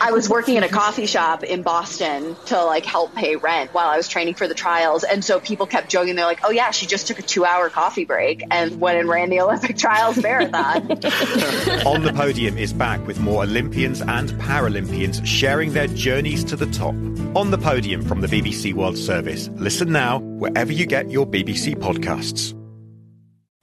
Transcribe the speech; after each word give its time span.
I 0.00 0.10
was 0.10 0.28
working 0.28 0.56
in 0.56 0.64
a 0.64 0.68
coffee 0.68 1.06
shop 1.06 1.44
in 1.44 1.62
Boston 1.62 2.36
to 2.46 2.64
like 2.64 2.84
help 2.84 3.14
pay 3.14 3.36
rent 3.36 3.72
while 3.72 3.88
I 3.88 3.96
was 3.96 4.08
training 4.08 4.34
for 4.34 4.48
the 4.48 4.54
trials. 4.54 5.04
And 5.04 5.24
so 5.24 5.40
people 5.40 5.66
kept 5.66 5.88
joking. 5.88 6.16
They're 6.16 6.24
like, 6.24 6.40
oh 6.44 6.50
yeah, 6.50 6.72
she 6.72 6.86
just 6.86 7.06
took 7.06 7.18
a 7.18 7.22
two 7.22 7.44
hour 7.44 7.70
coffee 7.70 8.04
break 8.04 8.42
and 8.50 8.80
went 8.80 8.98
and 8.98 9.08
ran 9.08 9.30
the 9.30 9.40
Olympic 9.40 9.78
trials 9.78 10.20
marathon. 10.20 10.90
On 11.86 12.02
the 12.02 12.12
Podium 12.14 12.58
is 12.58 12.72
back 12.72 13.04
with 13.06 13.20
more 13.20 13.44
Olympians 13.44 14.00
and 14.00 14.30
Paralympians 14.30 15.24
sharing 15.24 15.72
their 15.72 15.86
journeys 15.86 16.44
to 16.44 16.56
the 16.56 16.66
top. 16.66 16.94
On 17.36 17.50
the 17.50 17.58
Podium 17.58 18.02
from 18.02 18.20
the 18.20 18.26
BBC 18.26 18.74
World 18.74 18.98
Service. 18.98 19.48
Listen 19.54 19.92
now 19.92 20.18
wherever 20.18 20.72
you 20.72 20.86
get 20.86 21.10
your 21.10 21.26
BBC 21.26 21.76
podcasts. 21.76 22.54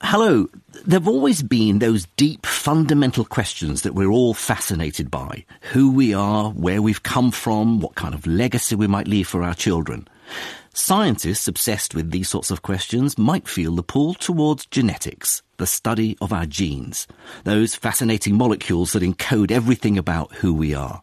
Hello. 0.04 0.50
There 0.86 1.00
have 1.00 1.08
always 1.08 1.44
been 1.44 1.80
those 1.80 2.08
deep 2.18 2.46
fundamental 2.46 3.24
questions 3.24 3.84
that 3.84 3.94
we're 3.94 4.10
all 4.10 4.34
fascinated 4.34 5.12
by. 5.12 5.46
Who 5.74 5.92
we 5.92 6.14
are, 6.14 6.50
where 6.50 6.82
we've 6.82 7.04
come 7.04 7.30
from, 7.32 7.80
what 7.80 7.96
kind 7.96 8.14
of 8.16 8.26
legacy 8.26 8.76
we 8.76 8.88
might 8.88 9.08
leave 9.08 9.28
for 9.28 9.44
our 9.44 9.54
children. 9.54 10.08
Scientists 10.74 11.48
obsessed 11.48 11.94
with 11.94 12.10
these 12.12 12.28
sorts 12.28 12.50
of 12.50 12.64
questions 12.64 13.18
might 13.18 13.48
feel 13.48 13.76
the 13.76 13.84
pull 13.84 14.16
towards 14.16 14.66
genetics, 14.66 15.44
the 15.58 15.68
study 15.68 16.18
of 16.20 16.34
our 16.34 16.48
genes, 16.48 17.08
those 17.44 17.76
fascinating 17.76 18.36
molecules 18.36 18.94
that 18.94 19.04
encode 19.04 19.52
everything 19.52 19.98
about 19.98 20.34
who 20.36 20.54
we 20.54 20.74
are. 20.74 21.02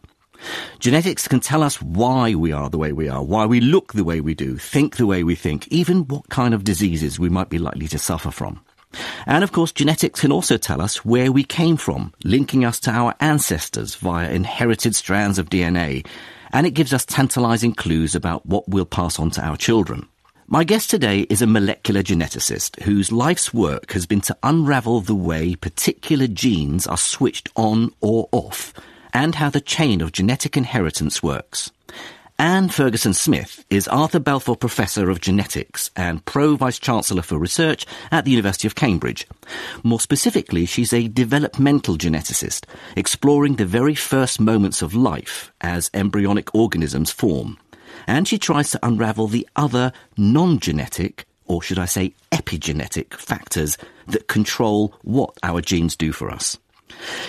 Genetics 0.79 1.27
can 1.27 1.39
tell 1.39 1.63
us 1.63 1.81
why 1.81 2.35
we 2.35 2.51
are 2.51 2.69
the 2.69 2.77
way 2.77 2.91
we 2.91 3.07
are, 3.07 3.23
why 3.23 3.45
we 3.45 3.61
look 3.61 3.93
the 3.93 4.03
way 4.03 4.19
we 4.19 4.33
do, 4.33 4.57
think 4.57 4.97
the 4.97 5.07
way 5.07 5.23
we 5.23 5.35
think, 5.35 5.67
even 5.69 6.07
what 6.07 6.29
kind 6.29 6.53
of 6.53 6.63
diseases 6.63 7.17
we 7.17 7.29
might 7.29 7.49
be 7.49 7.59
likely 7.59 7.87
to 7.87 7.97
suffer 7.97 8.29
from. 8.29 8.61
And 9.25 9.43
of 9.43 9.51
course, 9.51 9.71
genetics 9.71 10.21
can 10.21 10.31
also 10.31 10.57
tell 10.57 10.81
us 10.81 11.05
where 11.05 11.31
we 11.31 11.43
came 11.43 11.77
from, 11.77 12.13
linking 12.23 12.65
us 12.65 12.79
to 12.81 12.91
our 12.91 13.15
ancestors 13.19 13.95
via 13.95 14.31
inherited 14.31 14.95
strands 14.95 15.37
of 15.37 15.49
DNA. 15.49 16.05
And 16.51 16.65
it 16.65 16.71
gives 16.71 16.93
us 16.93 17.05
tantalizing 17.05 17.73
clues 17.73 18.15
about 18.15 18.45
what 18.45 18.67
we'll 18.67 18.85
pass 18.85 19.19
on 19.19 19.29
to 19.31 19.45
our 19.45 19.57
children. 19.57 20.07
My 20.47 20.63
guest 20.63 20.89
today 20.89 21.27
is 21.29 21.43
a 21.43 21.47
molecular 21.47 22.01
geneticist 22.01 22.81
whose 22.81 23.11
life's 23.11 23.53
work 23.53 23.91
has 23.91 24.07
been 24.07 24.21
to 24.21 24.37
unravel 24.41 25.01
the 25.01 25.13
way 25.13 25.53
particular 25.53 26.25
genes 26.25 26.87
are 26.87 26.97
switched 26.97 27.49
on 27.55 27.93
or 28.01 28.27
off 28.31 28.73
and 29.13 29.35
how 29.35 29.51
the 29.51 29.61
chain 29.61 30.01
of 30.01 30.11
genetic 30.11 30.57
inheritance 30.57 31.21
works. 31.21 31.71
Anne 32.39 32.69
Ferguson 32.69 33.13
Smith 33.13 33.65
is 33.69 33.89
Arthur 33.89 34.17
Balfour 34.17 34.55
Professor 34.55 35.09
of 35.09 35.19
Genetics 35.19 35.91
and 35.97 36.23
Pro 36.23 36.55
Vice 36.55 36.79
Chancellor 36.79 37.21
for 37.21 37.37
Research 37.37 37.85
at 38.13 38.23
the 38.23 38.31
University 38.31 38.65
of 38.65 38.75
Cambridge. 38.75 39.27
More 39.83 39.99
specifically, 39.99 40.65
she's 40.65 40.93
a 40.93 41.09
developmental 41.09 41.97
geneticist, 41.97 42.63
exploring 42.95 43.57
the 43.57 43.65
very 43.65 43.93
first 43.93 44.39
moments 44.39 44.81
of 44.81 44.95
life 44.95 45.51
as 45.59 45.91
embryonic 45.93 46.55
organisms 46.55 47.11
form. 47.11 47.57
And 48.07 48.25
she 48.25 48.39
tries 48.39 48.69
to 48.69 48.79
unravel 48.81 49.27
the 49.27 49.45
other 49.57 49.91
non 50.15 50.59
genetic, 50.59 51.25
or 51.45 51.61
should 51.61 51.77
I 51.77 51.87
say 51.87 52.13
epigenetic, 52.31 53.15
factors 53.15 53.77
that 54.07 54.29
control 54.29 54.93
what 55.01 55.37
our 55.43 55.59
genes 55.59 55.97
do 55.97 56.13
for 56.13 56.31
us. 56.31 56.57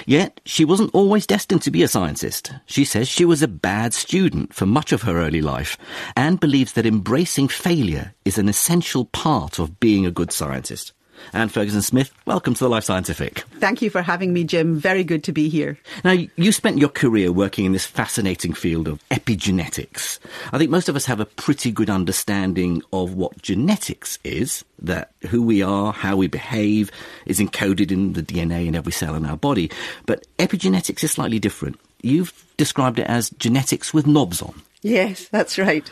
Yet, 0.06 0.40
she 0.44 0.64
wasn't 0.64 0.94
always 0.94 1.26
destined 1.26 1.62
to 1.62 1.70
be 1.70 1.82
a 1.82 1.88
scientist. 1.88 2.52
She 2.66 2.84
says 2.84 3.08
she 3.08 3.24
was 3.24 3.42
a 3.42 3.48
bad 3.48 3.94
student 3.94 4.54
for 4.54 4.66
much 4.66 4.92
of 4.92 5.02
her 5.02 5.18
early 5.18 5.42
life 5.42 5.76
and 6.16 6.40
believes 6.40 6.72
that 6.72 6.86
embracing 6.86 7.48
failure 7.48 8.14
is 8.24 8.38
an 8.38 8.48
essential 8.48 9.06
part 9.06 9.58
of 9.58 9.80
being 9.80 10.06
a 10.06 10.10
good 10.10 10.32
scientist. 10.32 10.92
Anne 11.32 11.48
Ferguson 11.48 11.82
Smith, 11.82 12.12
welcome 12.26 12.54
to 12.54 12.64
the 12.64 12.68
Life 12.68 12.84
Scientific. 12.84 13.40
Thank 13.58 13.82
you 13.82 13.90
for 13.90 14.02
having 14.02 14.32
me, 14.32 14.44
Jim. 14.44 14.76
Very 14.76 15.04
good 15.04 15.24
to 15.24 15.32
be 15.32 15.48
here. 15.48 15.78
Now, 16.04 16.16
you 16.36 16.52
spent 16.52 16.78
your 16.78 16.88
career 16.88 17.32
working 17.32 17.64
in 17.64 17.72
this 17.72 17.86
fascinating 17.86 18.52
field 18.52 18.88
of 18.88 19.06
epigenetics. 19.10 20.18
I 20.52 20.58
think 20.58 20.70
most 20.70 20.88
of 20.88 20.96
us 20.96 21.06
have 21.06 21.20
a 21.20 21.26
pretty 21.26 21.70
good 21.70 21.90
understanding 21.90 22.82
of 22.92 23.14
what 23.14 23.40
genetics 23.42 24.18
is, 24.24 24.64
that 24.78 25.12
who 25.28 25.42
we 25.42 25.62
are, 25.62 25.92
how 25.92 26.16
we 26.16 26.26
behave, 26.26 26.90
is 27.26 27.38
encoded 27.38 27.90
in 27.92 28.14
the 28.14 28.22
DNA 28.22 28.66
in 28.66 28.74
every 28.74 28.92
cell 28.92 29.14
in 29.14 29.26
our 29.26 29.36
body. 29.36 29.70
But 30.06 30.26
epigenetics 30.38 31.04
is 31.04 31.12
slightly 31.12 31.38
different. 31.38 31.78
You've 32.02 32.32
described 32.56 32.98
it 32.98 33.06
as 33.06 33.30
genetics 33.30 33.92
with 33.94 34.06
knobs 34.06 34.42
on. 34.42 34.62
Yes, 34.82 35.28
that's 35.28 35.58
right. 35.58 35.90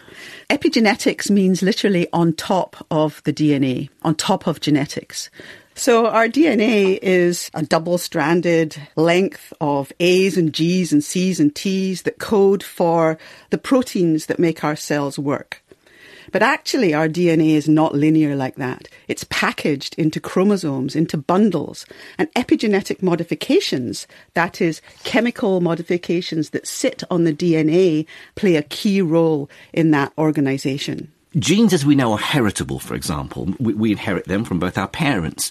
Epigenetics 0.48 1.30
means 1.30 1.62
literally 1.62 2.08
on 2.12 2.32
top 2.32 2.86
of 2.90 3.22
the 3.24 3.32
DNA, 3.32 3.90
on 4.02 4.14
top 4.14 4.46
of 4.46 4.60
genetics. 4.60 5.28
So 5.74 6.06
our 6.06 6.26
DNA 6.26 6.98
is 7.00 7.50
a 7.54 7.62
double 7.62 7.98
stranded 7.98 8.76
length 8.96 9.52
of 9.60 9.92
A's 10.00 10.36
and 10.36 10.52
G's 10.52 10.92
and 10.92 11.04
C's 11.04 11.38
and 11.38 11.54
T's 11.54 12.02
that 12.02 12.18
code 12.18 12.62
for 12.62 13.18
the 13.50 13.58
proteins 13.58 14.26
that 14.26 14.38
make 14.38 14.64
our 14.64 14.74
cells 14.74 15.18
work. 15.18 15.62
But 16.32 16.42
actually, 16.42 16.94
our 16.94 17.08
DNA 17.08 17.50
is 17.50 17.68
not 17.68 17.94
linear 17.94 18.36
like 18.36 18.56
that. 18.56 18.88
It's 19.06 19.24
packaged 19.24 19.94
into 19.98 20.20
chromosomes, 20.20 20.94
into 20.94 21.16
bundles, 21.16 21.86
and 22.18 22.32
epigenetic 22.34 23.02
modifications, 23.02 24.06
that 24.34 24.60
is, 24.60 24.80
chemical 25.04 25.60
modifications 25.60 26.50
that 26.50 26.66
sit 26.66 27.02
on 27.10 27.24
the 27.24 27.32
DNA, 27.32 28.06
play 28.34 28.56
a 28.56 28.62
key 28.62 29.00
role 29.00 29.48
in 29.72 29.90
that 29.92 30.12
organization. 30.18 31.12
Genes, 31.36 31.72
as 31.72 31.84
we 31.84 31.94
know, 31.94 32.12
are 32.12 32.18
heritable, 32.18 32.78
for 32.78 32.94
example. 32.94 33.54
We, 33.58 33.74
we 33.74 33.92
inherit 33.92 34.26
them 34.26 34.44
from 34.44 34.58
both 34.58 34.78
our 34.78 34.88
parents. 34.88 35.50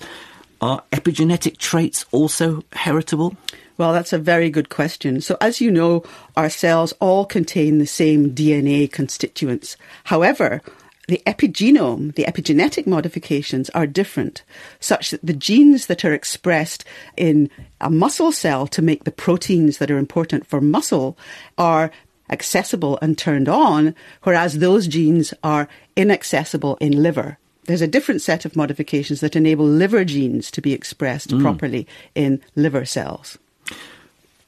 Are 0.59 0.83
epigenetic 0.91 1.57
traits 1.57 2.05
also 2.11 2.63
heritable? 2.73 3.37
Well, 3.77 3.93
that's 3.93 4.13
a 4.13 4.17
very 4.17 4.49
good 4.49 4.69
question. 4.69 5.21
So, 5.21 5.37
as 5.39 5.61
you 5.61 5.69
know, 5.69 6.03
our 6.35 6.49
cells 6.49 6.93
all 6.99 7.25
contain 7.25 7.77
the 7.77 7.85
same 7.85 8.31
DNA 8.31 8.91
constituents. 8.91 9.77
However, 10.05 10.61
the 11.07 11.21
epigenome, 11.25 12.13
the 12.15 12.25
epigenetic 12.25 12.85
modifications 12.85 13.69
are 13.69 13.87
different, 13.87 14.43
such 14.79 15.11
that 15.11 15.25
the 15.25 15.33
genes 15.33 15.85
that 15.85 16.03
are 16.03 16.13
expressed 16.13 16.83
in 17.15 17.49
a 17.79 17.89
muscle 17.89 18.31
cell 18.31 18.67
to 18.67 18.81
make 18.81 19.05
the 19.05 19.11
proteins 19.11 19.77
that 19.77 19.89
are 19.89 19.97
important 19.97 20.45
for 20.45 20.59
muscle 20.59 21.17
are 21.57 21.91
accessible 22.29 22.99
and 23.01 23.17
turned 23.17 23.47
on, 23.47 23.95
whereas 24.23 24.57
those 24.59 24.87
genes 24.87 25.33
are 25.43 25.69
inaccessible 25.95 26.77
in 26.81 27.01
liver. 27.01 27.37
There's 27.65 27.81
a 27.81 27.87
different 27.87 28.21
set 28.21 28.43
of 28.43 28.55
modifications 28.55 29.21
that 29.21 29.35
enable 29.35 29.65
liver 29.65 30.03
genes 30.03 30.51
to 30.51 30.61
be 30.61 30.73
expressed 30.73 31.29
mm. 31.29 31.41
properly 31.41 31.87
in 32.15 32.41
liver 32.55 32.83
cells. 32.83 33.37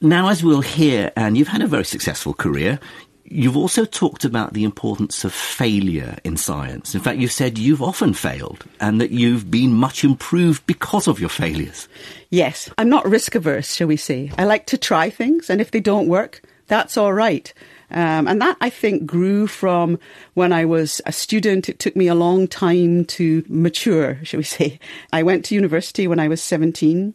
Now, 0.02 0.28
as 0.28 0.42
we'll 0.42 0.62
hear, 0.62 1.12
and 1.14 1.36
you've 1.36 1.48
had 1.48 1.60
a 1.60 1.66
very 1.66 1.84
successful 1.84 2.32
career, 2.32 2.80
you've 3.24 3.56
also 3.56 3.84
talked 3.84 4.24
about 4.24 4.54
the 4.54 4.64
importance 4.64 5.24
of 5.24 5.34
failure 5.34 6.16
in 6.24 6.38
science. 6.38 6.94
In 6.94 7.02
fact, 7.02 7.18
you've 7.18 7.32
said 7.32 7.58
you've 7.58 7.82
often 7.82 8.14
failed 8.14 8.64
and 8.80 8.98
that 8.98 9.10
you've 9.10 9.50
been 9.50 9.74
much 9.74 10.02
improved 10.02 10.64
because 10.66 11.06
of 11.06 11.20
your 11.20 11.28
failures. 11.28 11.86
Yes, 12.30 12.70
I'm 12.78 12.88
not 12.88 13.06
risk 13.06 13.34
averse, 13.34 13.74
shall 13.74 13.88
we 13.88 13.98
say. 13.98 14.32
I 14.38 14.44
like 14.44 14.64
to 14.66 14.78
try 14.78 15.10
things, 15.10 15.50
and 15.50 15.60
if 15.60 15.70
they 15.70 15.80
don't 15.80 16.08
work, 16.08 16.40
that's 16.66 16.96
all 16.96 17.12
right. 17.12 17.52
Um, 17.90 18.26
and 18.26 18.40
that 18.40 18.56
I 18.60 18.70
think 18.70 19.04
grew 19.04 19.46
from 19.46 19.98
when 20.32 20.52
I 20.52 20.64
was 20.64 21.02
a 21.04 21.12
student. 21.12 21.68
It 21.68 21.78
took 21.78 21.94
me 21.94 22.06
a 22.06 22.14
long 22.14 22.48
time 22.48 23.04
to 23.06 23.44
mature, 23.48 24.18
shall 24.22 24.38
we 24.38 24.44
say. 24.44 24.78
I 25.12 25.24
went 25.24 25.44
to 25.46 25.54
university 25.54 26.08
when 26.08 26.20
I 26.20 26.28
was 26.28 26.42
17. 26.42 27.14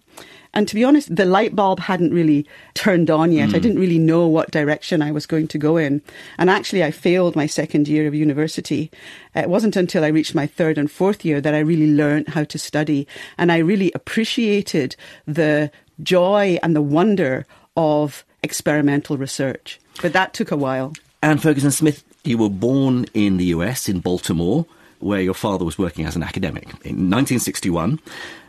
And 0.55 0.67
to 0.69 0.75
be 0.75 0.83
honest, 0.85 1.13
the 1.13 1.25
light 1.25 1.55
bulb 1.55 1.81
hadn't 1.81 2.13
really 2.13 2.47
turned 2.73 3.11
on 3.11 3.31
yet. 3.33 3.49
Mm. 3.49 3.55
I 3.55 3.59
didn't 3.59 3.79
really 3.79 3.99
know 3.99 4.25
what 4.25 4.51
direction 4.51 5.01
I 5.01 5.11
was 5.11 5.25
going 5.25 5.49
to 5.49 5.57
go 5.57 5.75
in. 5.75 6.01
And 6.37 6.49
actually, 6.49 6.83
I 6.83 6.91
failed 6.91 7.35
my 7.35 7.45
second 7.45 7.87
year 7.89 8.07
of 8.07 8.15
university. 8.15 8.89
It 9.35 9.49
wasn't 9.49 9.75
until 9.75 10.05
I 10.05 10.07
reached 10.07 10.33
my 10.33 10.47
third 10.47 10.77
and 10.77 10.89
fourth 10.89 11.25
year 11.25 11.41
that 11.41 11.53
I 11.53 11.59
really 11.59 11.91
learned 11.91 12.29
how 12.29 12.45
to 12.45 12.57
study. 12.57 13.05
And 13.37 13.51
I 13.51 13.57
really 13.57 13.91
appreciated 13.93 14.95
the 15.27 15.71
joy 16.01 16.57
and 16.63 16.75
the 16.75 16.81
wonder 16.81 17.45
of 17.75 18.23
experimental 18.41 19.17
research. 19.17 19.79
But 20.01 20.13
that 20.13 20.33
took 20.33 20.51
a 20.51 20.57
while. 20.57 20.93
Anne 21.21 21.39
Ferguson 21.39 21.71
Smith, 21.71 22.03
you 22.23 22.37
were 22.37 22.49
born 22.49 23.05
in 23.13 23.37
the 23.37 23.45
US, 23.45 23.89
in 23.89 23.99
Baltimore, 23.99 24.65
where 24.99 25.21
your 25.21 25.33
father 25.33 25.65
was 25.65 25.77
working 25.77 26.05
as 26.05 26.15
an 26.15 26.23
academic 26.23 26.63
in 26.85 27.09
1961. 27.09 27.99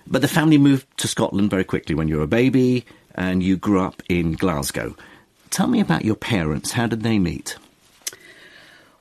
But 0.07 0.23
the 0.23 0.29
family 0.29 0.59
moved 0.59 0.87
to 0.99 1.09
Scotland 1.09 1.51
very 1.51 1.65
quickly 1.65 1.95
when 1.95 2.09
you 2.09 2.19
were 2.19 2.23
a 2.23 2.29
baby 2.29 2.85
and 3.15 3.43
you 3.43 3.57
grew 3.57 3.81
up 3.81 4.03
in 4.09 4.33
Glasgow. 4.33 4.97
Tell 5.51 5.67
me 5.67 5.81
about 5.81 6.05
your 6.05 6.17
parents. 6.17 6.73
How 6.73 6.87
did 6.87 7.03
they 7.03 7.19
meet? 7.19 7.57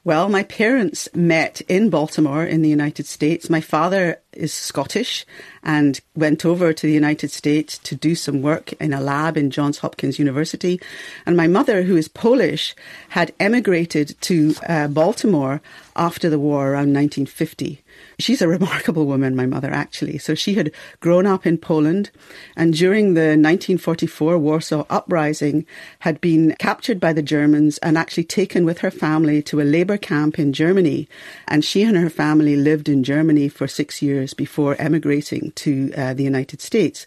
Well, 0.05 0.29
my 0.29 0.43
parents 0.43 1.09
met 1.15 1.61
in 1.61 1.89
Baltimore 1.89 2.45
in 2.45 2.61
the 2.61 2.69
United 2.69 3.07
States. 3.07 3.49
My 3.49 3.59
father 3.59 4.21
is 4.33 4.53
Scottish 4.53 5.25
and 5.63 5.99
went 6.15 6.45
over 6.45 6.73
to 6.73 6.85
the 6.85 6.93
United 6.93 7.31
States 7.31 7.79
to 7.79 7.95
do 7.95 8.13
some 8.13 8.43
work 8.43 8.73
in 8.73 8.93
a 8.93 9.01
lab 9.01 9.35
in 9.35 9.49
Johns 9.49 9.79
Hopkins 9.79 10.19
University. 10.19 10.79
And 11.25 11.35
my 11.35 11.47
mother, 11.47 11.81
who 11.81 11.97
is 11.97 12.07
Polish, 12.07 12.75
had 13.09 13.33
emigrated 13.39 14.15
to 14.21 14.53
uh, 14.69 14.87
Baltimore 14.89 15.59
after 15.95 16.29
the 16.29 16.37
war 16.37 16.67
around 16.67 16.93
1950. 16.93 17.81
She's 18.19 18.41
a 18.41 18.47
remarkable 18.47 19.05
woman, 19.05 19.35
my 19.35 19.45
mother, 19.45 19.71
actually. 19.71 20.17
So 20.17 20.35
she 20.35 20.53
had 20.55 20.71
grown 20.99 21.25
up 21.25 21.45
in 21.45 21.57
Poland 21.57 22.11
and 22.55 22.73
during 22.73 23.13
the 23.13 23.35
1944 23.37 24.37
Warsaw 24.37 24.85
Uprising 24.89 25.65
had 25.99 26.21
been 26.21 26.55
captured 26.59 26.99
by 26.99 27.13
the 27.13 27.21
Germans 27.21 27.77
and 27.79 27.97
actually 27.97 28.23
taken 28.23 28.65
with 28.65 28.79
her 28.79 28.91
family 28.91 29.41
to 29.43 29.61
a 29.61 29.63
labor 29.63 29.97
camp 29.97 30.39
in 30.39 30.53
Germany. 30.53 31.07
And 31.47 31.63
she 31.63 31.83
and 31.83 31.97
her 31.97 32.09
family 32.09 32.55
lived 32.55 32.89
in 32.89 33.03
Germany 33.03 33.49
for 33.49 33.67
six 33.67 34.01
years 34.01 34.33
before 34.33 34.75
emigrating 34.79 35.51
to 35.55 35.91
uh, 35.97 36.13
the 36.13 36.23
United 36.23 36.61
States. 36.61 37.05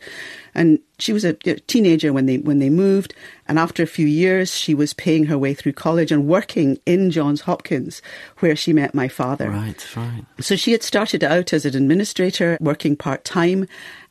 And 0.55 0.81
she 0.99 1.13
was 1.13 1.25
a 1.25 1.33
teenager 1.33 2.13
when 2.13 2.27
they 2.27 2.39
when 2.39 2.59
they 2.59 2.71
moved, 2.71 3.15
and 3.47 3.59
after 3.59 3.83
a 3.83 3.87
few 3.87 4.07
years, 4.07 4.53
she 4.55 4.75
was 4.75 4.93
paying 4.93 5.27
her 5.27 5.39
way 5.39 5.55
through 5.55 5.73
college 5.73 6.11
and 6.11 6.27
working 6.27 6.79
in 6.87 7.11
Johns 7.11 7.43
Hopkins, 7.43 8.03
where 8.39 8.57
she 8.57 8.73
met 8.73 8.95
my 8.95 9.07
father. 9.07 9.51
Right, 9.51 9.97
right. 9.97 10.25
So 10.41 10.57
she 10.57 10.73
had 10.73 10.83
started 10.83 11.23
out 11.23 11.53
as 11.53 11.65
an 11.65 11.77
administrator, 11.77 12.59
working 12.61 12.97
part 12.97 13.25
time, 13.25 13.69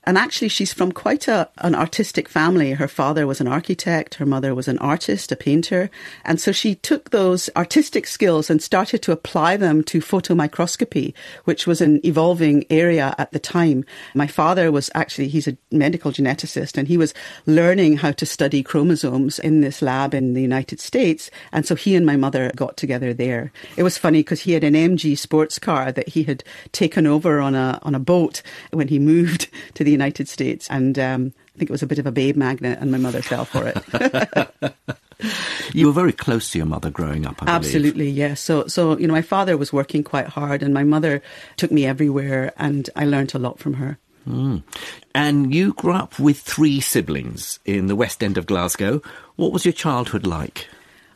and 0.07 0.17
actually, 0.17 0.47
she's 0.47 0.71
from 0.71 0.93
quite 0.93 1.27
a, 1.27 1.49
an 1.57 1.75
artistic 1.75 2.29
family. 2.29 2.71
Her 2.71 2.87
father 2.87 3.27
was 3.27 3.41
an 3.41 3.47
architect, 3.49 4.15
her 4.15 4.25
mother 4.25 4.55
was 4.55 4.69
an 4.69 4.77
artist, 4.77 5.33
a 5.33 5.35
painter. 5.35 5.89
And 6.23 6.39
so 6.39 6.53
she 6.53 6.75
took 6.75 7.09
those 7.09 7.49
artistic 7.57 8.07
skills 8.07 8.49
and 8.49 8.63
started 8.63 9.01
to 9.01 9.11
apply 9.11 9.57
them 9.57 9.83
to 9.83 9.99
photomicroscopy, 9.99 11.13
which 11.43 11.67
was 11.67 11.81
an 11.81 11.99
evolving 12.05 12.63
area 12.69 13.15
at 13.17 13.33
the 13.33 13.39
time. 13.39 13.83
My 14.15 14.27
father 14.27 14.71
was 14.71 14.89
actually, 14.95 15.27
he's 15.27 15.45
a 15.45 15.57
medical 15.73 16.13
geneticist, 16.13 16.77
and 16.77 16.87
he 16.87 16.95
was 16.95 17.13
learning 17.45 17.97
how 17.97 18.13
to 18.13 18.25
study 18.25 18.63
chromosomes 18.63 19.39
in 19.39 19.59
this 19.59 19.81
lab 19.81 20.13
in 20.13 20.35
the 20.35 20.41
United 20.41 20.79
States. 20.79 21.29
And 21.51 21.65
so 21.65 21.75
he 21.75 21.97
and 21.97 22.05
my 22.05 22.15
mother 22.15 22.49
got 22.55 22.77
together 22.77 23.13
there. 23.13 23.51
It 23.75 23.83
was 23.83 23.97
funny 23.97 24.19
because 24.19 24.43
he 24.43 24.53
had 24.53 24.63
an 24.63 24.73
MG 24.73 25.17
sports 25.17 25.59
car 25.59 25.91
that 25.91 26.07
he 26.07 26.23
had 26.23 26.45
taken 26.71 27.05
over 27.05 27.41
on 27.41 27.55
a, 27.55 27.77
on 27.83 27.93
a 27.93 27.99
boat 27.99 28.41
when 28.71 28.87
he 28.87 28.99
moved 29.17 29.49
to 29.73 29.83
the 29.83 29.96
United 29.97 30.27
States, 30.29 30.67
and 30.69 30.97
um, 30.99 31.33
I 31.55 31.57
think 31.57 31.69
it 31.69 31.73
was 31.73 31.83
a 31.83 31.87
bit 31.87 31.99
of 31.99 32.05
a 32.05 32.11
babe 32.11 32.35
magnet, 32.35 32.77
and 32.79 32.91
my 32.91 32.97
mother 32.97 33.21
fell 33.21 33.45
for 33.45 33.63
it. 33.67 34.73
you 35.73 35.87
were 35.87 35.93
very 35.93 36.13
close 36.13 36.51
to 36.51 36.57
your 36.59 36.67
mother 36.67 36.89
growing 36.89 37.25
up, 37.25 37.41
I 37.41 37.49
Absolutely, 37.49 38.09
yes. 38.09 38.39
So, 38.39 38.67
so 38.67 38.97
you 38.97 39.07
know, 39.07 39.13
my 39.13 39.21
father 39.21 39.57
was 39.57 39.73
working 39.73 40.03
quite 40.03 40.27
hard, 40.27 40.63
and 40.63 40.73
my 40.73 40.83
mother 40.83 41.21
took 41.55 41.71
me 41.71 41.85
everywhere, 41.85 42.53
and 42.57 42.89
I 42.95 43.05
learned 43.05 43.33
a 43.35 43.39
lot 43.39 43.59
from 43.59 43.75
her. 43.75 43.97
Mm. 44.27 44.63
And 45.15 45.53
you 45.53 45.73
grew 45.73 45.93
up 45.93 46.19
with 46.19 46.39
three 46.39 46.79
siblings 46.79 47.59
in 47.65 47.87
the 47.87 47.95
West 47.95 48.21
End 48.21 48.37
of 48.37 48.45
Glasgow. 48.45 49.01
What 49.35 49.51
was 49.51 49.65
your 49.65 49.73
childhood 49.73 50.27
like? 50.27 50.67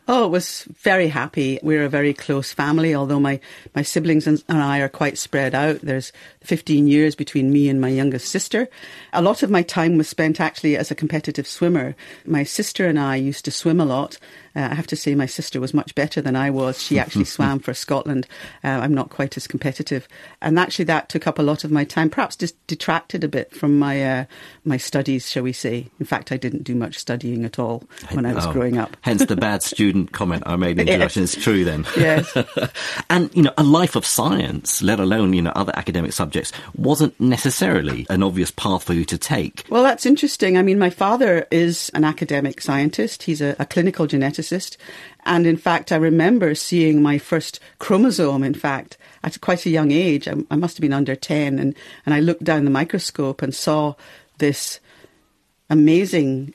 Oh, 0.08 0.26
it 0.26 0.30
was 0.30 0.64
very 0.82 1.10
happy. 1.10 1.60
We're 1.62 1.86
a 1.86 1.90
very 1.90 2.14
close 2.14 2.52
family, 2.52 2.96
although 2.96 3.20
my, 3.20 3.40
my 3.76 3.84
siblings 3.84 4.26
and, 4.26 4.44
and 4.50 4.58
I 4.58 4.80
are 4.80 4.90
quite 4.90 5.18
spread 5.18 5.54
out. 5.54 5.82
There's 5.82 6.12
15 6.42 6.88
years 6.88 7.16
between 7.16 7.52
me 7.52 7.70
and 7.70 7.80
my 7.80 7.90
youngest 7.90 8.30
sister. 8.30 8.68
A 9.14 9.22
lot 9.22 9.44
of 9.44 9.52
my 9.52 9.62
time 9.62 9.98
was 9.98 10.10
spent 10.10 10.42
actually 10.42 10.76
as 10.76 10.90
a 10.90 10.96
competitive 10.96 11.48
swimmer. 11.48 11.96
My 12.26 12.44
sister 12.44 12.88
and 12.88 13.00
I 13.00 13.16
used 13.16 13.46
to 13.46 13.52
swim 13.52 13.80
a 13.80 13.86
lot, 13.86 14.18
uh, 14.56 14.68
I 14.72 14.76
have 14.76 14.88
to 14.88 14.96
say, 14.96 15.16
my 15.16 15.26
sister 15.26 15.60
was 15.60 15.74
much 15.74 15.96
better 15.96 16.22
than 16.22 16.36
I 16.36 16.50
was. 16.50 16.82
She 16.82 17.00
actually 17.00 17.26
swam 17.36 17.60
for 17.60 17.74
Scotland. 17.74 18.28
Uh, 18.64 18.68
I'm 18.70 18.94
not 18.94 19.10
quite 19.10 19.38
as 19.38 19.48
competitive, 19.48 20.08
and 20.42 20.60
actually 20.60 20.86
that 20.86 21.10
took 21.10 21.28
up 21.28 21.40
a 21.40 21.44
lot 21.44 21.64
of 21.64 21.72
my 21.72 21.84
time. 21.84 22.10
Perhaps 22.10 22.36
just 22.36 22.56
detracted 22.68 23.24
a 23.24 23.28
bit 23.28 23.54
from 23.56 23.80
my 23.80 24.04
uh, 24.04 24.26
my 24.66 24.78
studies, 24.78 25.30
shall 25.30 25.44
we 25.44 25.54
say? 25.54 25.88
In 26.00 26.06
fact, 26.06 26.32
I 26.32 26.38
didn't 26.38 26.64
do 26.64 26.76
much 26.76 26.98
studying 26.98 27.46
at 27.46 27.60
all 27.60 27.84
when 28.12 28.26
I 28.26 28.34
was 28.34 28.46
oh, 28.46 28.54
growing 28.54 28.78
up. 28.78 28.98
hence 29.02 29.26
the 29.26 29.36
bad 29.36 29.64
student 29.64 30.12
comment 30.12 30.44
I 30.46 30.56
made 30.56 30.72
in 30.72 30.86
the 30.86 30.94
introduction. 30.94 31.24
It's 31.24 31.36
true 31.36 31.64
then. 31.64 31.86
Yes. 31.98 32.36
and 33.10 33.34
you 33.36 33.44
know, 33.44 33.54
a 33.58 33.64
life 33.64 33.96
of 33.96 34.06
science, 34.06 34.82
let 34.82 35.00
alone 35.00 35.34
you 35.34 35.42
know 35.42 35.52
other 35.56 35.74
academic 35.76 36.14
subjects, 36.14 36.52
wasn't 36.76 37.20
necessarily 37.20 38.06
an 38.10 38.24
obvious 38.24 38.52
path 38.52 38.84
for 38.84 38.94
you 38.94 39.06
to 39.06 39.18
take. 39.18 39.66
Well, 39.70 39.84
that's 39.84 40.06
interesting. 40.06 40.58
I 40.58 40.62
mean, 40.62 40.80
my 40.80 40.90
father 40.90 41.48
is 41.52 41.90
an 41.94 42.04
academic 42.04 42.62
scientist. 42.62 43.24
He's 43.24 43.42
a, 43.42 43.56
a 43.60 43.66
clinical 43.66 44.08
geneticist 44.08 44.41
geneticist. 44.42 44.78
And 45.26 45.46
in 45.46 45.58
fact, 45.58 45.92
I 45.92 45.98
remember 45.98 46.56
seeing 46.56 47.02
my 47.02 47.18
first 47.18 47.60
chromosome, 47.80 48.44
in 48.44 48.54
fact, 48.54 48.98
at 49.24 49.40
quite 49.42 49.66
a 49.66 49.70
young 49.70 49.92
age. 49.92 50.28
I, 50.28 50.36
I 50.50 50.56
must 50.56 50.78
have 50.78 50.82
been 50.82 50.94
under 50.94 51.16
10. 51.16 51.60
And, 51.60 51.76
and 52.06 52.16
I 52.16 52.20
looked 52.20 52.44
down 52.44 52.66
the 52.66 52.72
microscope 52.72 53.42
and 53.42 53.54
saw 53.54 53.96
this 54.40 54.80
amazing 55.70 56.54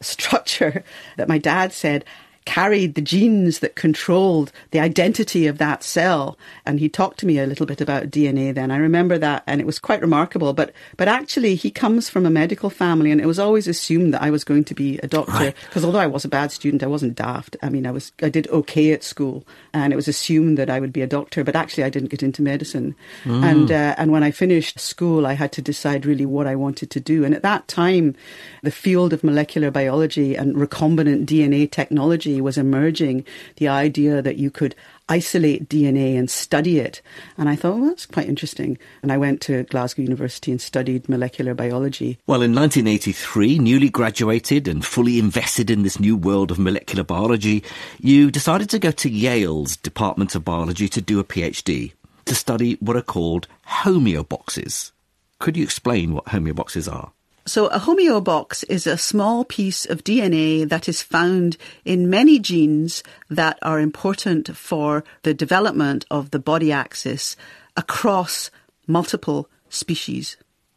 structure 0.00 0.84
that 1.16 1.28
my 1.28 1.38
dad 1.38 1.72
said 1.72 2.04
carried 2.44 2.94
the 2.94 3.00
genes 3.00 3.60
that 3.60 3.76
controlled 3.76 4.52
the 4.70 4.80
identity 4.80 5.46
of 5.46 5.58
that 5.58 5.82
cell. 5.82 6.36
And 6.66 6.80
he 6.80 6.88
talked 6.88 7.18
to 7.20 7.26
me 7.26 7.38
a 7.38 7.46
little 7.46 7.66
bit 7.66 7.80
about 7.80 8.10
DNA 8.10 8.54
then. 8.54 8.70
I 8.70 8.76
remember 8.76 9.18
that 9.18 9.44
and 9.46 9.60
it 9.60 9.66
was 9.66 9.78
quite 9.78 10.00
remarkable. 10.00 10.52
But 10.52 10.72
but 10.96 11.08
actually 11.08 11.54
he 11.54 11.70
comes 11.70 12.08
from 12.08 12.26
a 12.26 12.30
medical 12.30 12.70
family 12.70 13.10
and 13.10 13.20
it 13.20 13.26
was 13.26 13.38
always 13.38 13.68
assumed 13.68 14.12
that 14.14 14.22
I 14.22 14.30
was 14.30 14.44
going 14.44 14.64
to 14.64 14.74
be 14.74 14.98
a 14.98 15.06
doctor. 15.06 15.54
Because 15.66 15.82
right. 15.82 15.84
although 15.84 15.98
I 16.00 16.06
was 16.06 16.24
a 16.24 16.28
bad 16.28 16.52
student, 16.52 16.82
I 16.82 16.88
wasn't 16.88 17.14
daft. 17.14 17.56
I 17.62 17.68
mean 17.68 17.86
I 17.86 17.90
was 17.90 18.12
I 18.22 18.28
did 18.28 18.48
okay 18.48 18.92
at 18.92 19.04
school 19.04 19.44
and 19.72 19.92
it 19.92 19.96
was 19.96 20.08
assumed 20.08 20.58
that 20.58 20.70
I 20.70 20.80
would 20.80 20.92
be 20.92 21.02
a 21.02 21.06
doctor, 21.06 21.44
but 21.44 21.56
actually 21.56 21.84
I 21.84 21.90
didn't 21.90 22.10
get 22.10 22.22
into 22.22 22.42
medicine. 22.42 22.94
Mm. 23.24 23.44
And 23.44 23.72
uh, 23.72 23.94
and 23.98 24.10
when 24.10 24.22
I 24.22 24.30
finished 24.30 24.80
school 24.80 25.26
I 25.26 25.34
had 25.34 25.52
to 25.52 25.62
decide 25.62 26.06
really 26.06 26.26
what 26.26 26.46
I 26.46 26.56
wanted 26.56 26.90
to 26.90 27.00
do. 27.00 27.24
And 27.24 27.34
at 27.34 27.42
that 27.42 27.68
time 27.68 28.16
the 28.62 28.70
field 28.70 29.12
of 29.12 29.22
molecular 29.22 29.70
biology 29.70 30.34
and 30.34 30.56
recombinant 30.56 31.26
DNA 31.26 31.70
technology 31.70 32.31
was 32.40 32.58
emerging, 32.58 33.24
the 33.56 33.68
idea 33.68 34.22
that 34.22 34.36
you 34.36 34.50
could 34.50 34.74
isolate 35.08 35.68
DNA 35.68 36.18
and 36.18 36.30
study 36.30 36.78
it. 36.78 37.02
And 37.36 37.48
I 37.48 37.56
thought, 37.56 37.76
well, 37.76 37.88
that's 37.88 38.06
quite 38.06 38.28
interesting. 38.28 38.78
And 39.02 39.12
I 39.12 39.18
went 39.18 39.40
to 39.42 39.64
Glasgow 39.64 40.02
University 40.02 40.50
and 40.50 40.60
studied 40.60 41.08
molecular 41.08 41.54
biology. 41.54 42.18
Well, 42.26 42.42
in 42.42 42.54
1983, 42.54 43.58
newly 43.58 43.90
graduated 43.90 44.68
and 44.68 44.84
fully 44.84 45.18
invested 45.18 45.70
in 45.70 45.82
this 45.82 46.00
new 46.00 46.16
world 46.16 46.50
of 46.50 46.58
molecular 46.58 47.04
biology, 47.04 47.62
you 48.00 48.30
decided 48.30 48.70
to 48.70 48.78
go 48.78 48.90
to 48.90 49.10
Yale's 49.10 49.76
Department 49.76 50.34
of 50.34 50.44
Biology 50.44 50.88
to 50.88 51.02
do 51.02 51.20
a 51.20 51.24
PhD 51.24 51.92
to 52.24 52.34
study 52.34 52.76
what 52.80 52.96
are 52.96 53.02
called 53.02 53.48
homeoboxes. 53.68 54.92
Could 55.38 55.56
you 55.56 55.64
explain 55.64 56.14
what 56.14 56.26
homeoboxes 56.26 56.90
are? 56.90 57.12
So 57.44 57.66
a 57.66 57.80
homeobox 57.80 58.64
is 58.68 58.86
a 58.86 58.96
small 58.96 59.44
piece 59.44 59.84
of 59.84 60.04
DNA 60.04 60.68
that 60.68 60.88
is 60.88 61.02
found 61.02 61.56
in 61.84 62.08
many 62.08 62.38
genes 62.38 63.02
that 63.28 63.58
are 63.62 63.80
important 63.80 64.56
for 64.56 65.02
the 65.22 65.34
development 65.34 66.04
of 66.08 66.30
the 66.30 66.38
body 66.38 66.70
axis 66.70 67.36
across 67.76 68.50
multiple 68.86 69.48
species. 69.68 70.36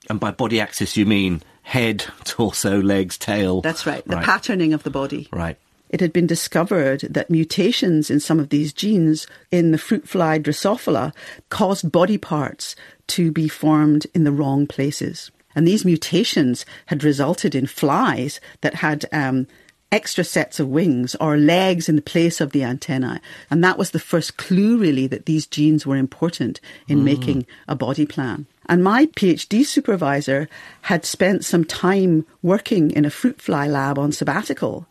And 0.09 0.19
by 0.19 0.31
body 0.31 0.59
axis, 0.59 0.97
you 0.97 1.05
mean 1.05 1.43
head, 1.61 2.05
torso, 2.23 2.81
legs, 2.81 3.17
tail? 3.17 3.61
That's 3.61 3.85
right, 3.85 4.05
the 4.07 4.15
right. 4.15 4.25
patterning 4.25 4.73
of 4.73 4.81
the 4.81 4.89
body. 4.89 5.27
Right. 5.31 5.57
It 5.89 5.99
had 5.99 6.13
been 6.13 6.27
discovered 6.27 7.01
that 7.01 7.29
mutations 7.29 8.09
in 8.09 8.19
some 8.19 8.39
of 8.39 8.49
these 8.49 8.73
genes 8.73 9.27
in 9.51 9.71
the 9.71 9.77
fruit 9.77 10.09
fly 10.09 10.39
Drosophila 10.39 11.13
caused 11.49 11.91
body 11.91 12.17
parts 12.17 12.75
to 13.07 13.31
be 13.31 13.47
formed 13.47 14.07
in 14.15 14.23
the 14.23 14.31
wrong 14.31 14.65
places. 14.65 15.31
And 15.55 15.67
these 15.67 15.85
mutations 15.85 16.65
had 16.87 17.03
resulted 17.03 17.55
in 17.55 17.65
flies 17.65 18.39
that 18.61 18.75
had 18.75 19.05
um, 19.11 19.47
extra 19.91 20.23
sets 20.23 20.59
of 20.59 20.67
wings 20.67 21.15
or 21.15 21.37
legs 21.37 21.87
in 21.87 21.95
the 21.95 22.01
place 22.01 22.41
of 22.41 22.51
the 22.51 22.63
antennae. 22.63 23.19
And 23.49 23.63
that 23.63 23.77
was 23.77 23.91
the 23.91 23.99
first 23.99 24.37
clue, 24.37 24.77
really, 24.77 25.07
that 25.07 25.25
these 25.25 25.47
genes 25.47 25.85
were 25.85 25.95
important 25.95 26.59
in 26.87 26.99
mm. 26.99 27.03
making 27.03 27.47
a 27.67 27.75
body 27.75 28.05
plan. 28.05 28.45
And 28.67 28.83
my 28.83 29.05
PhD 29.05 29.65
supervisor 29.65 30.49
had 30.83 31.05
spent 31.05 31.45
some 31.45 31.63
time 31.63 32.25
working 32.41 32.91
in 32.91 33.05
a 33.05 33.09
fruit 33.09 33.39
fly 33.39 33.67
lab 33.67 33.97
on 33.97 34.11
sabbatical 34.11 34.87